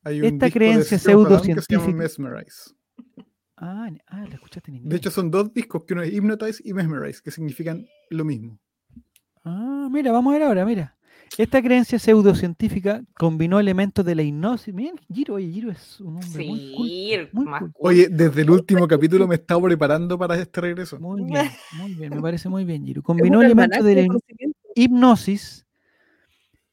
hay 0.05 0.21
un 0.21 0.27
Esta 0.27 0.51
creencia 0.51 0.97
a 0.97 0.99
que 0.99 1.05
se 1.05 1.11
llama 1.11 1.29
pseudocientífica- 1.29 1.93
Mesmerize. 1.95 2.75
Ah, 3.57 3.91
ah, 4.07 4.25
la 4.27 4.35
escuchaste 4.35 4.71
en 4.71 4.77
inglés. 4.77 4.91
De 4.91 4.97
hecho, 4.97 5.11
son 5.11 5.31
dos 5.31 5.53
discos 5.53 5.85
que 5.85 5.93
uno 5.95 6.03
es 6.03 6.13
Hypnotize 6.13 6.63
y 6.65 6.73
Mesmerize, 6.73 7.21
que 7.23 7.31
significan 7.31 7.85
lo 8.09 8.25
mismo. 8.25 8.59
Ah, 9.45 9.89
mira, 9.91 10.13
vamos 10.13 10.31
a 10.33 10.39
ver 10.39 10.47
ahora, 10.47 10.65
mira. 10.65 10.97
Esta 11.39 11.63
creencia 11.63 11.99
pseudocientífica 11.99 13.03
combinó 13.17 13.61
elementos 13.61 14.05
de 14.05 14.15
la 14.15 14.23
hipnosis. 14.23 14.75
Miren, 14.75 14.97
Giro, 15.13 15.35
oye, 15.35 15.51
Giro 15.51 15.71
es 15.71 16.01
un 16.01 16.17
hombre 16.17 16.45
muy 16.45 16.59
Sí, 16.59 16.75
culto, 16.77 17.29
muy 17.33 17.45
más 17.47 17.61
cool. 17.63 17.73
Oye, 17.79 18.09
desde 18.11 18.43
el 18.43 18.51
último 18.51 18.87
capítulo 18.89 19.27
me 19.29 19.37
he 19.37 19.39
estado 19.39 19.63
preparando 19.63 20.19
para 20.19 20.37
este 20.37 20.61
regreso. 20.61 20.99
Muy 20.99 21.23
bien, 21.23 21.51
muy 21.79 21.95
bien, 21.95 22.15
me 22.15 22.21
parece 22.23 22.49
muy 22.49 22.65
bien, 22.65 22.85
Giro. 22.85 23.03
Combinó 23.03 23.43
elementos 23.43 23.85
de 23.85 23.95
la 24.07 24.07
hipnosis 24.75 25.67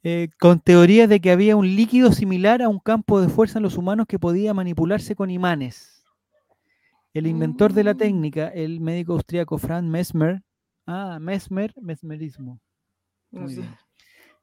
eh, 0.04 0.30
con 0.40 0.60
teorías 0.60 1.08
de 1.10 1.20
que 1.20 1.32
había 1.32 1.56
un 1.56 1.68
líquido 1.76 2.12
similar 2.12 2.62
a 2.62 2.70
un 2.70 2.80
campo 2.80 3.22
de 3.22 3.30
fuerza 3.30 3.60
en 3.60 3.64
los 3.64 3.78
humanos 3.78 4.06
que 4.08 4.20
podía 4.20 4.54
manipularse 4.54 5.16
con 5.16 5.30
imanes. 5.30 6.04
El 7.14 7.26
inventor 7.28 7.74
de 7.74 7.84
la 7.84 7.94
Mm. 7.94 7.98
técnica, 7.98 8.48
el 8.50 8.80
médico 8.80 9.14
austríaco 9.14 9.58
Franz 9.58 9.84
Mesmer, 9.90 10.42
ah, 10.86 11.18
Mesmer, 11.20 11.74
mesmerismo. 11.82 12.60
Muy 13.32 13.56
bien. 13.56 13.76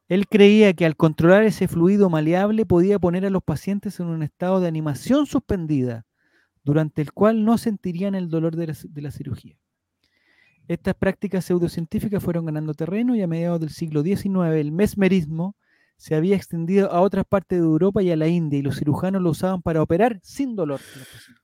Él 0.07 0.27
creía 0.27 0.73
que 0.73 0.85
al 0.85 0.95
controlar 0.95 1.43
ese 1.43 1.67
fluido 1.67 2.09
maleable 2.09 2.65
podía 2.65 2.99
poner 2.99 3.25
a 3.25 3.29
los 3.31 3.43
pacientes 3.43 3.99
en 3.99 4.07
un 4.07 4.21
estado 4.23 4.59
de 4.59 4.67
animación 4.67 5.25
suspendida, 5.25 6.05
durante 6.63 7.01
el 7.01 7.11
cual 7.11 7.43
no 7.43 7.57
sentirían 7.57 8.13
el 8.15 8.29
dolor 8.29 8.55
de 8.55 8.67
la, 8.67 8.73
ci- 8.73 8.89
de 8.89 9.01
la 9.01 9.11
cirugía. 9.11 9.57
Estas 10.67 10.95
prácticas 10.95 11.45
pseudocientíficas 11.45 12.23
fueron 12.23 12.45
ganando 12.45 12.73
terreno 12.73 13.15
y 13.15 13.21
a 13.21 13.27
mediados 13.27 13.59
del 13.59 13.69
siglo 13.69 14.01
XIX 14.03 14.59
el 14.59 14.71
mesmerismo 14.71 15.55
se 15.97 16.15
había 16.15 16.35
extendido 16.35 16.91
a 16.91 17.01
otras 17.01 17.25
partes 17.25 17.59
de 17.59 17.65
Europa 17.65 18.01
y 18.03 18.11
a 18.11 18.15
la 18.15 18.27
India 18.27 18.59
y 18.59 18.61
los 18.63 18.77
cirujanos 18.77 19.21
lo 19.21 19.29
usaban 19.29 19.61
para 19.61 19.81
operar 19.81 20.19
sin 20.23 20.55
dolor. 20.55 20.79
a 20.81 20.97
los 20.99 21.07
pacientes. 21.07 21.43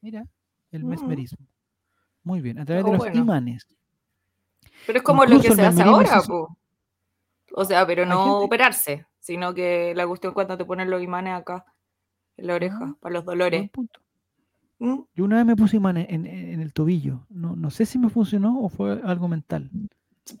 Mira, 0.00 0.26
el 0.70 0.84
Mm. 0.84 0.88
mesmerismo. 0.88 1.46
Muy 2.24 2.40
bien, 2.40 2.58
a 2.58 2.64
través 2.64 2.84
de 2.84 2.90
Oh, 2.90 2.94
los 2.94 2.98
bueno. 3.02 3.20
imanes. 3.20 3.66
Pero 4.86 4.98
es 4.98 5.02
como 5.04 5.24
lo 5.24 5.40
que 5.40 5.52
se 5.52 5.62
hace 5.62 5.82
ahora, 5.82 6.20
po. 6.26 6.56
O 7.54 7.64
sea, 7.64 7.86
pero 7.86 8.06
no 8.06 8.24
gente- 8.24 8.44
operarse, 8.46 9.06
sino 9.20 9.52
que 9.54 9.94
la 9.94 10.06
cuestión 10.06 10.32
cuando 10.34 10.56
te 10.56 10.64
ponen 10.64 10.90
los 10.90 11.02
imanes 11.02 11.34
acá 11.34 11.64
en 12.36 12.46
la 12.46 12.54
oreja 12.54 12.78
Ah, 12.82 12.96
para 13.00 13.12
los 13.14 13.24
dolores. 13.24 13.70
punto. 13.70 14.00
¿Mm? 14.78 15.00
Yo 15.14 15.24
una 15.24 15.36
vez 15.36 15.46
me 15.46 15.54
puse 15.56 15.76
imanes 15.76 16.06
en, 16.08 16.26
en- 16.26 16.54
en 16.54 16.60
el 16.60 16.72
tobillo. 16.72 17.26
No, 17.28 17.54
no 17.54 17.70
sé 17.70 17.86
si 17.86 17.98
me 17.98 18.08
funcionó 18.10 18.60
o 18.60 18.68
fue 18.68 19.00
algo 19.04 19.28
mental. 19.28 19.70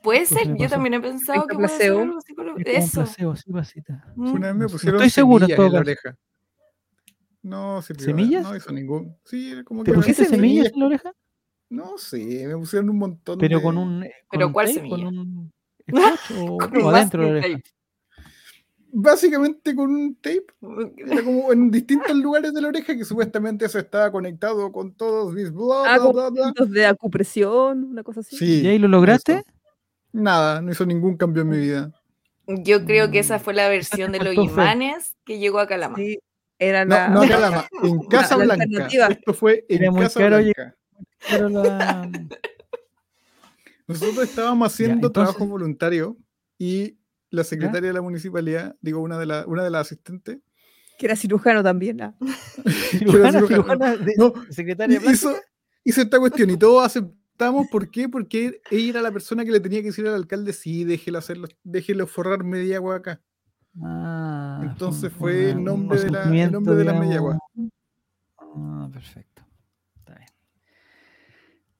Puede 0.02 0.20
Pues 0.20 0.28
ser, 0.30 0.48
yo 0.48 0.56
pasó. 0.56 0.70
también 0.70 0.94
he 0.94 1.00
pensado 1.00 1.46
que 1.46 1.54
puede 1.54 1.68
ser 1.68 1.92
placebo. 1.92 2.00
algo. 2.00 2.18
Es 2.18 2.30
un 2.56 2.62
Eso. 2.66 3.00
placebo, 3.02 3.36
sí, 3.36 3.52
pasita. 3.52 4.12
¿Mm? 4.16 4.32
Una 4.32 4.46
vez 4.48 4.56
me 4.56 4.64
no 4.64 4.68
pusieron 4.70 4.96
estoy 5.02 5.10
seguro, 5.10 5.44
en 5.44 5.48
semillas 5.50 5.56
todo 5.56 5.66
en 5.66 5.72
la 5.74 5.80
oreja. 5.80 6.16
No, 7.42 7.82
sirvió, 7.82 8.04
¿Semillas? 8.04 8.42
No 8.44 8.56
hizo 8.56 8.72
ningún. 8.72 9.16
Sí, 9.24 9.50
era 9.52 9.64
como 9.64 9.82
¿Te 9.82 9.90
que 9.90 9.96
pusiste 9.96 10.24
semillas 10.24 10.72
en 10.72 10.78
la 10.80 10.86
oreja? 10.86 11.12
No 11.70 11.98
sé, 11.98 12.46
me 12.46 12.56
pusieron 12.56 12.90
un 12.90 12.98
montón 12.98 13.38
Pero 13.38 13.58
de. 13.58 13.62
con 13.64 13.78
un. 13.78 14.04
eh, 14.04 14.12
con 14.28 14.38
¿Pero 14.38 14.46
un 14.48 14.52
cuál 14.52 14.68
semilla? 14.68 15.04
¿Con 15.06 15.18
un 15.18 15.24
scotch 15.48 15.61
o, 15.92 16.58
o 16.86 16.90
adentro 16.90 17.22
de 17.22 17.28
la 17.32 17.40
masking 17.40 17.52
oreja? 17.54 17.60
Básicamente 18.94 19.74
con 19.74 19.90
un 19.90 20.14
tape. 20.16 20.44
Era 20.98 21.22
como 21.24 21.50
en 21.52 21.70
distintos 21.70 22.14
lugares 22.14 22.52
de 22.52 22.60
la 22.60 22.68
oreja 22.68 22.94
que 22.94 23.04
supuestamente 23.06 23.64
eso 23.64 23.78
estaba 23.78 24.12
conectado 24.12 24.70
con 24.70 24.92
todos 24.92 25.32
mis 25.32 25.50
bla 25.50 25.84
Ah, 25.86 25.98
bla 25.98 26.28
bla 26.28 26.52
bla. 26.52 26.66
de 26.66 26.84
acupresión, 26.86 27.84
una 27.84 28.02
cosa 28.02 28.20
así. 28.20 28.36
Sí. 28.36 28.60
¿Y 28.62 28.66
ahí 28.68 28.78
lo 28.78 28.88
lograste? 28.88 29.32
eso. 29.32 29.42
Nada, 30.12 30.60
no 30.60 30.70
hizo 30.72 30.84
ningún 30.84 31.16
cambio 31.16 31.42
en 31.42 31.48
mi 31.48 31.56
vida. 31.58 31.90
Yo 32.46 32.84
creo 32.84 33.10
que 33.10 33.20
esa 33.20 33.38
Mm, 33.38 33.40
fue 33.40 33.54
la 33.54 33.68
versión 33.70 34.12
de 34.12 34.18
los 34.18 34.34
imanes 34.34 35.16
que 35.24 35.38
llegó 35.38 35.58
a 35.58 35.66
Calama. 35.66 35.96
Sí, 35.96 36.18
era 36.58 36.84
No, 36.84 36.94
la, 36.94 37.08
no 37.08 37.20
Calama, 37.26 37.66
en 37.82 37.98
Casa 38.08 38.36
la 38.36 38.44
Blanca. 38.44 38.88
Esto 39.08 39.32
fue 39.32 39.64
en 39.70 39.82
Era 39.84 39.90
muy 39.90 40.02
Casa 40.02 40.20
caro 40.20 40.36
Blanca. 40.36 40.76
Pero 41.30 41.48
la- 41.48 42.10
Nosotros 43.92 44.28
estábamos 44.28 44.72
haciendo 44.72 45.06
entonces- 45.08 45.34
trabajo 45.34 45.46
voluntario 45.46 46.16
y 46.58 46.98
la 47.30 47.44
secretaria 47.44 47.88
de 47.88 47.94
la 47.94 48.02
municipalidad, 48.02 48.76
digo, 48.80 49.00
una 49.00 49.18
de, 49.18 49.26
la, 49.26 49.46
una 49.46 49.64
de 49.64 49.70
las 49.70 49.82
asistentes, 49.86 50.38
que 50.98 51.06
era 51.06 51.16
cirujano 51.16 51.62
también. 51.62 52.00
ah. 52.02 52.14
cirujana, 52.90 53.32
cirujano. 53.32 53.46
cirujana 53.48 53.96
de- 53.96 54.14
no, 54.18 54.32
secretaria 54.50 55.00
hizo, 55.10 55.34
hizo 55.84 56.00
esta 56.02 56.18
cuestión 56.18 56.50
y 56.50 56.56
todos 56.56 56.84
aceptamos. 56.84 57.66
¿Por 57.72 57.90
qué? 57.90 58.08
Porque 58.08 58.60
ella 58.70 58.90
era 58.90 59.02
la 59.02 59.10
persona 59.10 59.44
que 59.44 59.50
le 59.50 59.58
tenía 59.60 59.80
que 59.80 59.86
decir 59.86 60.06
al 60.06 60.14
alcalde, 60.14 60.52
sí, 60.52 60.84
déjelo, 60.84 61.18
hacerlo, 61.18 61.48
déjelo 61.64 62.06
forrar 62.06 62.44
media 62.44 62.76
agua 62.76 62.96
acá. 62.96 63.20
Ah, 63.82 64.60
Entonces 64.64 65.10
fue 65.10 65.54
un 65.54 65.64
nombre 65.64 65.98
de 65.98 66.10
la- 66.10 66.18
consentimiento, 66.18 66.52
nombre 66.60 66.74
de 66.76 66.84
la 66.84 66.92
media 66.92 67.18
digamos. 67.20 67.38
Ah, 68.38 68.88
perfecto. 68.92 69.31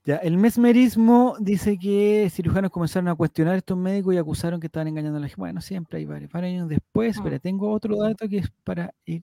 Ya, 0.04 0.16
el 0.16 0.36
mesmerismo 0.36 1.36
dice 1.38 1.78
que 1.78 2.28
cirujanos 2.30 2.72
comenzaron 2.72 3.06
a 3.08 3.14
cuestionar 3.14 3.54
a 3.54 3.58
estos 3.58 3.76
médicos 3.78 4.14
y 4.14 4.18
acusaron 4.18 4.58
que 4.58 4.66
estaban 4.66 4.88
engañando 4.88 5.18
a 5.18 5.20
la 5.20 5.28
gente. 5.28 5.40
Bueno, 5.40 5.60
siempre 5.60 5.98
hay 5.98 6.04
varios. 6.06 6.30
Varios 6.32 6.54
años 6.54 6.68
después, 6.68 7.20
Mm. 7.20 7.22
pero 7.22 7.40
tengo 7.40 7.70
otro 7.70 7.96
dato 7.96 8.28
que 8.28 8.38
es 8.38 8.50
para 8.64 8.92
ir. 9.04 9.22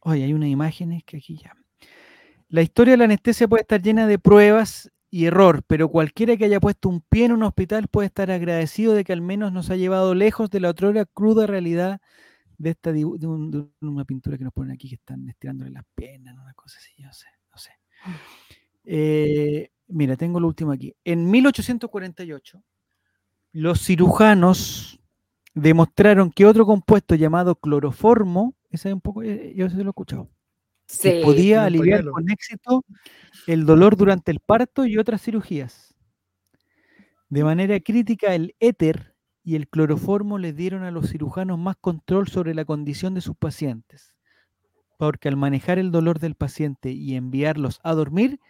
Oye, 0.00 0.24
hay 0.24 0.32
unas 0.32 0.48
imágenes 0.48 1.02
que 1.04 1.18
aquí 1.18 1.36
ya. 1.36 1.52
La 2.48 2.62
historia 2.62 2.92
de 2.94 2.98
la 2.98 3.04
anestesia 3.04 3.46
puede 3.46 3.62
estar 3.62 3.82
llena 3.82 4.06
de 4.06 4.18
pruebas 4.18 4.90
y 5.10 5.26
error, 5.26 5.62
pero 5.66 5.88
cualquiera 5.90 6.36
que 6.38 6.46
haya 6.46 6.60
puesto 6.60 6.88
un 6.88 7.02
pie 7.02 7.26
en 7.26 7.32
un 7.32 7.42
hospital 7.42 7.88
puede 7.88 8.06
estar 8.06 8.30
agradecido 8.30 8.94
de 8.94 9.04
que 9.04 9.12
al 9.12 9.20
menos 9.20 9.52
nos 9.52 9.68
ha 9.70 9.76
llevado 9.76 10.14
lejos 10.14 10.48
de 10.50 10.60
la 10.60 10.70
otrora 10.70 11.04
cruda 11.04 11.46
realidad 11.46 12.00
de 12.58 12.70
esta 12.70 12.92
de, 12.92 13.04
un- 13.04 13.50
de 13.50 13.66
una 13.86 14.04
pintura 14.04 14.38
que 14.38 14.44
nos 14.44 14.52
ponen 14.52 14.72
aquí 14.72 14.88
que 14.88 14.94
están 14.96 15.28
estirándole 15.28 15.70
las 15.70 15.84
piernas, 15.94 16.36
una 16.40 16.54
cosa 16.54 16.78
así, 16.78 16.92
yo 16.98 17.06
no 17.08 17.12
sé, 17.12 17.26
no 17.52 17.58
sé. 17.58 17.70
Eh, 18.90 19.70
mira, 19.88 20.16
tengo 20.16 20.40
lo 20.40 20.46
último 20.48 20.72
aquí. 20.72 20.94
En 21.04 21.30
1848, 21.30 22.62
los 23.52 23.80
cirujanos 23.84 24.98
demostraron 25.54 26.30
que 26.30 26.46
otro 26.46 26.64
compuesto 26.64 27.14
llamado 27.14 27.56
cloroformo, 27.56 28.54
ese 28.70 28.88
es 28.88 28.94
un 28.94 29.02
poco, 29.02 29.22
eh, 29.22 29.52
yo 29.54 29.68
se 29.68 29.76
lo 29.76 29.84
he 29.84 29.88
escuchado, 29.90 30.30
Sí. 30.86 31.20
podía 31.22 31.64
aliviar 31.64 32.02
con 32.06 32.30
éxito 32.30 32.82
el 33.46 33.66
dolor 33.66 33.96
durante 33.98 34.30
el 34.30 34.40
parto 34.40 34.86
y 34.86 34.96
otras 34.96 35.20
cirugías. 35.22 35.94
De 37.28 37.44
manera 37.44 37.78
crítica, 37.80 38.34
el 38.34 38.54
éter 38.58 39.14
y 39.44 39.56
el 39.56 39.68
cloroformo 39.68 40.38
les 40.38 40.56
dieron 40.56 40.82
a 40.82 40.90
los 40.90 41.10
cirujanos 41.10 41.58
más 41.58 41.76
control 41.76 42.28
sobre 42.28 42.54
la 42.54 42.64
condición 42.64 43.12
de 43.12 43.20
sus 43.20 43.36
pacientes, 43.36 44.14
porque 44.98 45.28
al 45.28 45.36
manejar 45.36 45.78
el 45.78 45.90
dolor 45.90 46.20
del 46.20 46.36
paciente 46.36 46.90
y 46.92 47.16
enviarlos 47.16 47.80
a 47.82 47.92
dormir, 47.92 48.40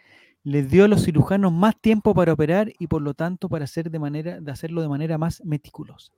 les 0.43 0.69
dio 0.69 0.85
a 0.85 0.87
los 0.87 1.03
cirujanos 1.03 1.51
más 1.51 1.79
tiempo 1.79 2.13
para 2.13 2.33
operar 2.33 2.71
y 2.79 2.87
por 2.87 3.01
lo 3.01 3.13
tanto 3.13 3.49
para 3.49 3.65
hacer 3.65 3.91
de, 3.91 3.99
manera, 3.99 4.39
de 4.39 4.51
hacerlo 4.51 4.81
de 4.81 4.89
manera 4.89 5.17
más 5.17 5.43
meticulosa. 5.43 6.11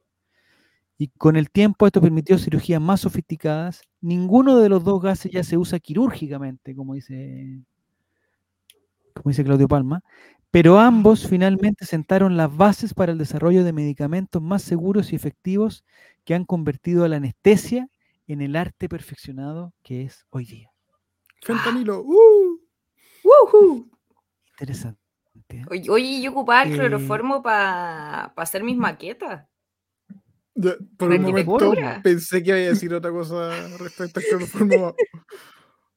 Y 0.97 1.07
con 1.07 1.36
el 1.36 1.49
tiempo 1.49 1.88
esto 1.88 1.99
permitió 1.99 2.38
cirugías 2.38 2.79
más 2.79 3.01
sofisticadas. 3.01 3.81
Ninguno 4.01 4.60
de 4.60 4.69
los 4.69 4.84
dos 4.84 5.01
gases 5.01 5.31
ya 5.31 5.43
se 5.43 5.57
usa 5.57 5.79
quirúrgicamente, 5.79 6.75
como 6.75 6.93
dice, 6.93 7.63
como 9.15 9.31
dice 9.31 9.43
Claudio 9.43 9.67
Palma, 9.67 10.03
pero 10.51 10.79
ambos 10.79 11.27
finalmente 11.27 11.86
sentaron 11.86 12.38
las 12.38 12.55
bases 12.55 12.93
para 12.93 13.13
el 13.13 13.17
desarrollo 13.17 13.63
de 13.63 13.73
medicamentos 13.73 14.41
más 14.41 14.62
seguros 14.62 15.12
y 15.12 15.15
efectivos 15.15 15.84
que 16.23 16.36
han 16.36 16.45
convertido 16.45 17.03
a 17.03 17.07
la 17.07 17.15
anestesia 17.15 17.89
en 18.27 18.41
el 18.41 18.55
arte 18.55 18.88
perfeccionado 18.88 19.73
que 19.81 20.03
es 20.03 20.25
hoy 20.29 20.45
día. 20.45 20.71
Fentanilo. 21.41 22.01
¡uh! 22.01 22.60
Woohoo. 23.23 23.89
Interesante. 24.62 25.00
¿eh? 25.50 25.63
Oye, 25.71 25.89
oye, 25.89 26.21
yo 26.21 26.32
ocupaba 26.32 26.62
el 26.62 26.74
Eh, 26.74 26.76
cloroformo 26.76 27.41
para 27.41 28.26
hacer 28.36 28.63
mis 28.63 28.78
maquetas. 28.78 29.47
Ya, 30.54 30.76
por 30.97 31.10
un 31.10 31.21
momento 31.21 31.74
pensé 32.04 32.43
que 32.43 32.50
iba 32.50 32.58
a 32.58 32.60
decir 32.60 32.93
otra 32.93 33.10
cosa 33.12 33.67
respecto 33.80 34.19
al 34.19 34.26
cloroformo. 34.28 34.95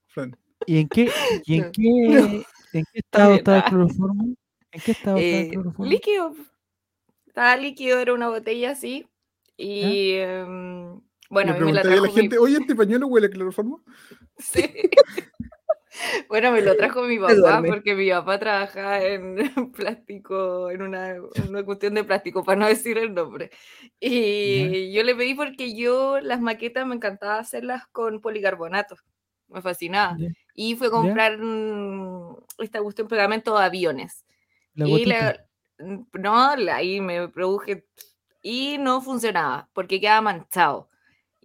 Fran, 0.07 0.37
¿Y 0.67 0.79
en 0.79 0.89
qué, 0.89 1.11
y 1.45 1.57
en 1.57 1.63
No. 1.65 1.73
qué, 1.73 2.45
en 2.73 2.85
qué 2.91 2.99
estado 3.01 3.35
está 3.35 3.57
el 3.57 3.63
ah. 3.65 3.69
cloroformo? 3.69 4.25
¿En 4.73 4.81
qué 4.81 4.93
estado 4.93 5.19
está 5.19 5.37
el 5.41 5.45
Eh, 5.45 5.49
cloroformo? 5.51 5.91
líquido. 5.91 6.35
estaba 7.27 7.57
líquido, 7.59 7.99
era 7.99 8.15
una 8.15 8.29
botella 8.31 8.71
así. 8.71 9.07
Y 9.59 10.13
em, 10.13 11.01
bueno, 11.29 11.53
a 11.53 11.59
mí 11.59 11.65
me 11.67 11.73
la 11.73 11.81
pregunté 11.81 11.81
a 11.81 11.83
trajo 11.83 12.03
la 12.07 12.09
mi- 12.09 12.15
gente, 12.15 12.39
oye, 12.39 12.57
¿este 12.59 12.75
pañuelo 12.75 13.09
huele 13.09 13.27
a 13.27 13.31
cloroformo? 13.31 13.83
Sí. 14.39 14.63
Bueno, 16.29 16.53
me 16.53 16.63
lo 16.63 16.77
trajo 16.77 17.03
mi 17.03 17.19
papá 17.19 17.65
porque 17.67 17.95
mi 17.95 18.11
papá 18.11 18.39
trabaja 18.39 19.03
en 19.05 19.37
plástico, 19.73 20.71
en 20.71 20.83
una, 20.83 21.17
una 21.37 21.65
cuestión 21.65 21.95
de 21.95 22.05
plástico, 22.05 22.45
para 22.45 22.59
no 22.61 22.67
decir 22.69 22.99
el 22.99 23.15
nombre. 23.15 23.51
Y 24.01 24.93
yo 24.93 25.03
le 25.03 25.15
pedí 25.15 25.35
porque 25.35 25.75
yo 25.77 26.21
las 26.21 26.41
maquetas 26.41 26.87
me 26.87 26.95
encantaba 26.97 27.39
hacerlas 27.39 27.87
con 27.93 28.21
policarbonato. 28.21 28.97
Me 29.49 29.63
fascinaba. 29.63 30.23
Y 30.55 30.77
fue 30.77 30.89
a 30.89 30.91
comprar 30.91 31.39
mm, 31.39 32.37
esta 32.59 32.83
cuestión 32.83 33.09
pegamento 33.09 33.57
de 33.59 33.65
aviones. 33.65 34.25
La 34.75 34.87
y 34.89 35.07
la- 35.07 35.37
mm, 35.79 36.03
no, 36.21 36.49
ahí 36.73 37.01
me 37.01 37.29
produje 37.29 37.87
y 38.43 38.79
no 38.79 39.01
funcionaba 39.01 39.69
porque 39.75 40.01
quedaba 40.01 40.23
manchado. 40.23 40.89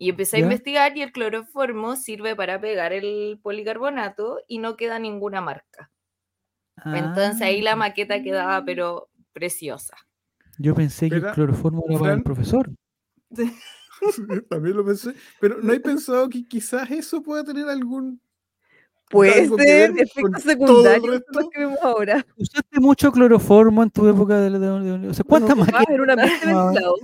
Y 0.01 0.09
empecé 0.11 0.37
a 0.37 0.39
investigar 0.39 0.95
y 0.97 1.01
el 1.01 1.11
cloroformo 1.11 1.95
sirve 1.97 2.35
para 2.35 2.59
pegar 2.59 2.93
el 2.93 3.37
policarbonato 3.43 4.39
y 4.47 4.59
no 4.59 4.77
queda 4.77 4.97
ninguna 4.97 5.41
marca. 5.41 5.91
Entonces 6.85 7.41
ahí 7.41 7.61
la 7.61 7.73
Ah, 7.73 7.75
maqueta 7.75 8.23
quedaba 8.23 8.63
pero 8.63 9.09
preciosa. 9.33 9.97
Yo 10.57 10.73
pensé 10.73 11.09
que 11.09 11.17
el 11.17 11.31
cloroformo 11.31 11.83
era 11.89 11.99
para 11.99 12.13
el 12.13 12.23
profesor. 12.23 12.69
También 14.49 14.77
lo 14.77 14.85
pensé. 14.85 15.13
Pero 15.41 15.57
¿no 15.61 15.73
hay 15.73 15.79
pensado 15.79 16.29
que 16.29 16.45
quizás 16.47 16.89
eso 16.91 17.21
pueda 17.21 17.43
tener 17.43 17.67
algún... 17.67 18.21
Puede 19.09 19.47
ser 19.49 19.91
efectos 19.97 20.45
el 20.45 20.51
secundarios 20.51 21.23
los 21.33 21.49
que 21.49 21.59
vemos 21.59 21.79
ahora. 21.81 22.23
¿Usaste 22.37 22.79
mucho 22.79 23.11
cloroformo 23.11 23.81
en 23.83 23.89
tu 23.89 24.07
época 24.07 24.37
de, 24.39 24.51
de- 24.51 24.59
de- 24.99 25.07
o 25.09 25.13
sea, 25.13 25.25
¿cuántas, 25.25 25.57
Nos 25.57 25.67
ocupaba 25.67 25.79
maquetas, 25.79 25.95
en 25.95 26.01
un 26.01 26.09
ambiente 26.11 26.45
Ah. 26.45 26.63
ventilado. 26.65 26.95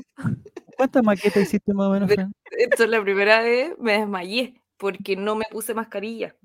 ¿Cuántas 0.78 1.04
maquetas 1.04 1.44
hiciste 1.44 1.74
más 1.74 1.88
o 1.88 1.92
menos, 1.92 2.10
De- 2.10 2.16
Fran? 2.16 2.34
Esto 2.52 2.86
la 2.88 3.02
primera 3.02 3.42
vez 3.42 3.74
me 3.80 3.94
desmayé 4.00 4.62
porque 4.78 5.16
no 5.16 5.36
me 5.36 5.46
puse 5.52 5.74
mascarilla. 5.74 6.36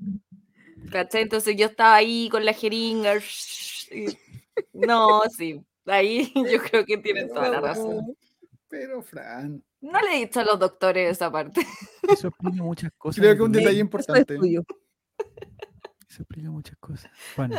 ¿Cachai? 0.91 1.23
Entonces 1.23 1.57
yo 1.57 1.67
estaba 1.67 1.95
ahí 1.97 2.29
con 2.31 2.45
la 2.45 2.53
jeringa. 2.53 3.17
y- 3.17 4.17
No, 4.73 5.23
sí. 5.37 5.61
Ahí 5.87 6.33
yo 6.59 6.63
creo 6.63 6.85
que 6.85 6.99
tienen 6.99 7.29
toda 7.29 7.49
la 7.49 7.61
razón. 7.61 8.17
Pero, 8.69 9.03
Fran, 9.03 9.63
No 9.81 10.01
le 10.01 10.17
he 10.17 10.21
dicho 10.27 10.41
a 10.41 10.45
los 10.45 10.59
doctores 10.59 11.11
esa 11.11 11.31
parte. 11.31 11.61
Eso 12.09 12.29
explica 12.29 12.63
muchas 12.63 12.93
cosas. 12.97 13.21
creo 13.21 13.35
que 13.37 13.43
un 13.43 13.53
detalle 13.53 13.73
Eso 13.77 13.81
importante. 13.81 14.35
es 14.35 14.41
tuyo. 14.41 14.63
Eso 16.09 16.23
explica 16.23 16.51
muchas 16.51 16.77
cosas. 16.79 17.11
Bueno. 17.37 17.57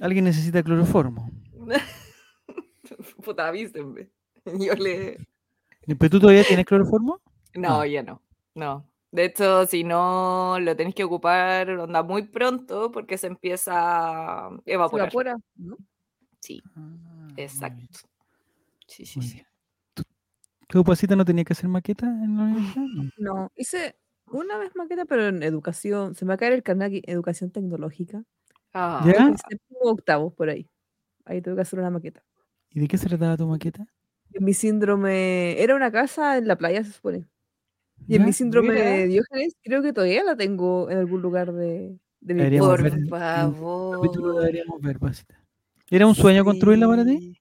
Alguien 0.00 0.24
necesita 0.24 0.62
cloroformo. 0.62 1.30
Puta, 3.24 3.48
avísenme. 3.48 4.08
Yo 4.66 4.74
le. 4.74 5.18
¿Pero 5.86 6.10
tú 6.10 6.20
todavía 6.20 6.44
tienes 6.44 6.66
cloroformo? 6.66 7.20
No, 7.54 7.80
Ah. 7.80 7.86
ya 7.86 8.02
no. 8.02 8.22
No. 8.54 8.86
De 9.12 9.24
hecho, 9.24 9.66
si 9.66 9.82
no, 9.82 10.58
lo 10.60 10.76
tenéis 10.76 10.94
que 10.94 11.02
ocupar 11.04 11.68
onda 11.70 12.02
muy 12.04 12.22
pronto 12.28 12.92
porque 12.92 13.18
se 13.18 13.26
empieza 13.26 14.46
a 14.46 14.50
Se 14.64 14.72
evaporar. 14.74 15.06
evapora, 15.06 15.36
¿no? 15.56 15.76
Sí, 16.40 16.62
Ah, 16.76 17.28
exacto. 17.36 17.98
Sí, 18.86 19.04
sí, 19.04 19.20
sí. 19.20 19.34
bien. 19.34 19.46
¿Tú, 19.94 20.02
tú, 20.68 20.84
Pasita, 20.84 21.16
no 21.16 21.24
tenías 21.24 21.44
que 21.46 21.52
hacer 21.54 21.68
maqueta 21.68 22.06
en 22.06 22.36
la 22.36 22.42
universidad? 22.44 22.84
No. 22.84 23.10
No, 23.18 23.52
hice 23.56 23.96
una 24.26 24.58
vez 24.58 24.76
maqueta, 24.76 25.04
pero 25.06 25.26
en 25.28 25.42
educación. 25.42 26.14
Se 26.14 26.24
me 26.24 26.30
va 26.30 26.34
a 26.34 26.38
caer 26.38 26.52
el 26.52 26.62
canal 26.62 26.86
aquí, 26.88 27.02
educación 27.06 27.50
tecnológica. 27.50 28.22
Ah, 28.72 29.02
¿Ya? 29.04 29.26
Séptimo 29.48 29.80
octavo, 29.90 30.30
por 30.32 30.50
ahí. 30.50 30.68
Ahí 31.24 31.42
tengo 31.42 31.56
que 31.56 31.62
hacer 31.62 31.80
una 31.80 31.90
maqueta. 31.90 32.22
¿Y 32.70 32.78
de 32.80 32.86
qué 32.86 32.96
se 32.96 33.08
trataba 33.08 33.36
tu 33.36 33.46
maqueta? 33.48 33.84
En 34.40 34.46
mi 34.46 34.54
síndrome. 34.54 35.62
Era 35.62 35.76
una 35.76 35.92
casa 35.92 36.38
en 36.38 36.48
la 36.48 36.56
playa, 36.56 36.82
se 36.82 36.92
supone. 36.92 37.26
Y 38.08 38.16
en 38.16 38.24
mi 38.24 38.32
síndrome 38.32 38.70
Mira. 38.70 38.84
de 38.90 39.06
Diógenes, 39.06 39.54
creo 39.62 39.82
que 39.82 39.92
todavía 39.92 40.24
la 40.24 40.34
tengo 40.34 40.90
en 40.90 40.96
algún 40.96 41.20
lugar 41.20 41.52
de, 41.52 41.98
de 42.20 42.34
mi. 42.34 42.58
Por 42.58 42.82
ver 42.82 42.92
capítulo 42.92 43.18
favor. 43.18 44.40
deberíamos 44.40 44.80
ver, 44.80 44.98
Pasita. 44.98 45.38
¿Era 45.90 46.06
un 46.06 46.14
sueño 46.14 46.42
construirla 46.42 46.88
para 46.88 47.04
ti? 47.04 47.18
Sí. 47.18 47.40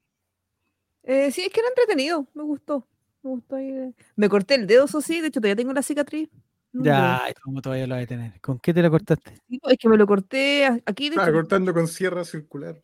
Eh, 1.04 1.32
sí, 1.32 1.42
es 1.44 1.50
que 1.54 1.62
era 1.62 1.70
entretenido. 1.70 2.28
Me 2.34 2.44
gustó. 2.44 2.86
Me 3.24 3.30
gustó 3.32 3.56
ahí. 3.56 3.72
de- 3.72 3.94
Me 4.18 4.28
corté 4.28 4.56
el 4.56 4.68
dedo, 4.68 4.84
eso 4.86 5.00
sí. 5.00 5.22
De 5.22 5.28
hecho, 5.28 5.40
todavía 5.40 5.56
tengo 5.56 5.72
la 5.74 5.82
cicatriz. 5.82 6.30
Ya, 6.74 7.22
¿cómo 7.44 7.62
todavía 7.62 7.88
lo 7.88 7.96
vas 7.96 8.04
a 8.04 8.08
tener? 8.08 8.42
¿Con 8.42 8.60
qué 8.60 8.74
te 8.74 8.82
la 8.82 8.90
cortaste? 8.90 9.32
Sí, 9.48 9.60
Es 9.70 9.78
que 9.78 9.88
me 9.90 9.98
lo 9.98 10.06
corté 10.06 10.66
aquí, 10.86 11.10
de 11.10 11.16
hecho, 11.16 11.32
cortando 11.32 11.74
con 11.74 11.88
sierra 11.88 12.26
circular. 12.26 12.80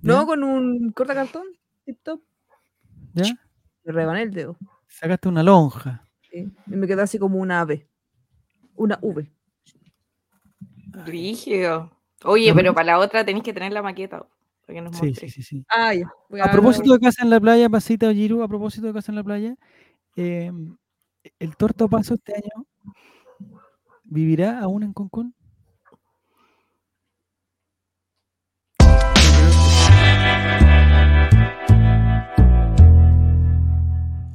no 0.00 0.20
¿Ya? 0.20 0.26
con 0.26 0.42
un 0.44 0.92
cortacartón, 0.92 1.44
tip 1.84 1.98
top. 2.04 2.22
¿Ya? 3.24 3.34
Me 3.84 3.92
rebané 3.92 4.22
el 4.22 4.30
dedo. 4.32 4.56
Sacaste 4.88 5.28
una 5.28 5.42
lonja. 5.42 6.04
sí, 6.20 6.52
Y 6.66 6.76
me 6.76 6.86
quedó 6.86 7.02
así 7.02 7.18
como 7.18 7.38
una 7.38 7.64
V. 7.64 7.88
Una 8.76 8.98
V. 9.00 9.30
Brígido. 11.04 11.90
Oye, 12.24 12.52
pero 12.54 12.74
para 12.74 12.86
la 12.86 12.98
otra 12.98 13.24
tenéis 13.24 13.44
que 13.44 13.52
tener 13.52 13.72
la 13.72 13.82
maqueta. 13.82 14.26
Para 14.66 14.74
que 14.74 14.80
nos 14.82 14.96
Sí, 14.96 15.14
sí, 15.14 15.28
sí, 15.28 15.42
sí. 15.42 15.64
Ah, 15.68 15.94
ya. 15.94 16.10
A 16.42 16.50
propósito 16.50 16.92
de 16.92 16.98
casa 16.98 17.22
en 17.22 17.30
la 17.30 17.40
playa, 17.40 17.68
Pasita 17.68 18.08
Ojiru, 18.08 18.42
a 18.42 18.48
propósito 18.48 18.86
de 18.88 18.92
casa 18.92 19.12
en 19.12 19.16
la 19.16 19.24
playa, 19.24 19.56
eh, 20.16 20.50
¿el 21.38 21.56
torto 21.56 21.88
paso 21.88 22.14
este 22.14 22.34
año 22.34 22.66
vivirá 24.04 24.60
aún 24.60 24.82
en 24.82 24.92
Concón? 24.92 25.35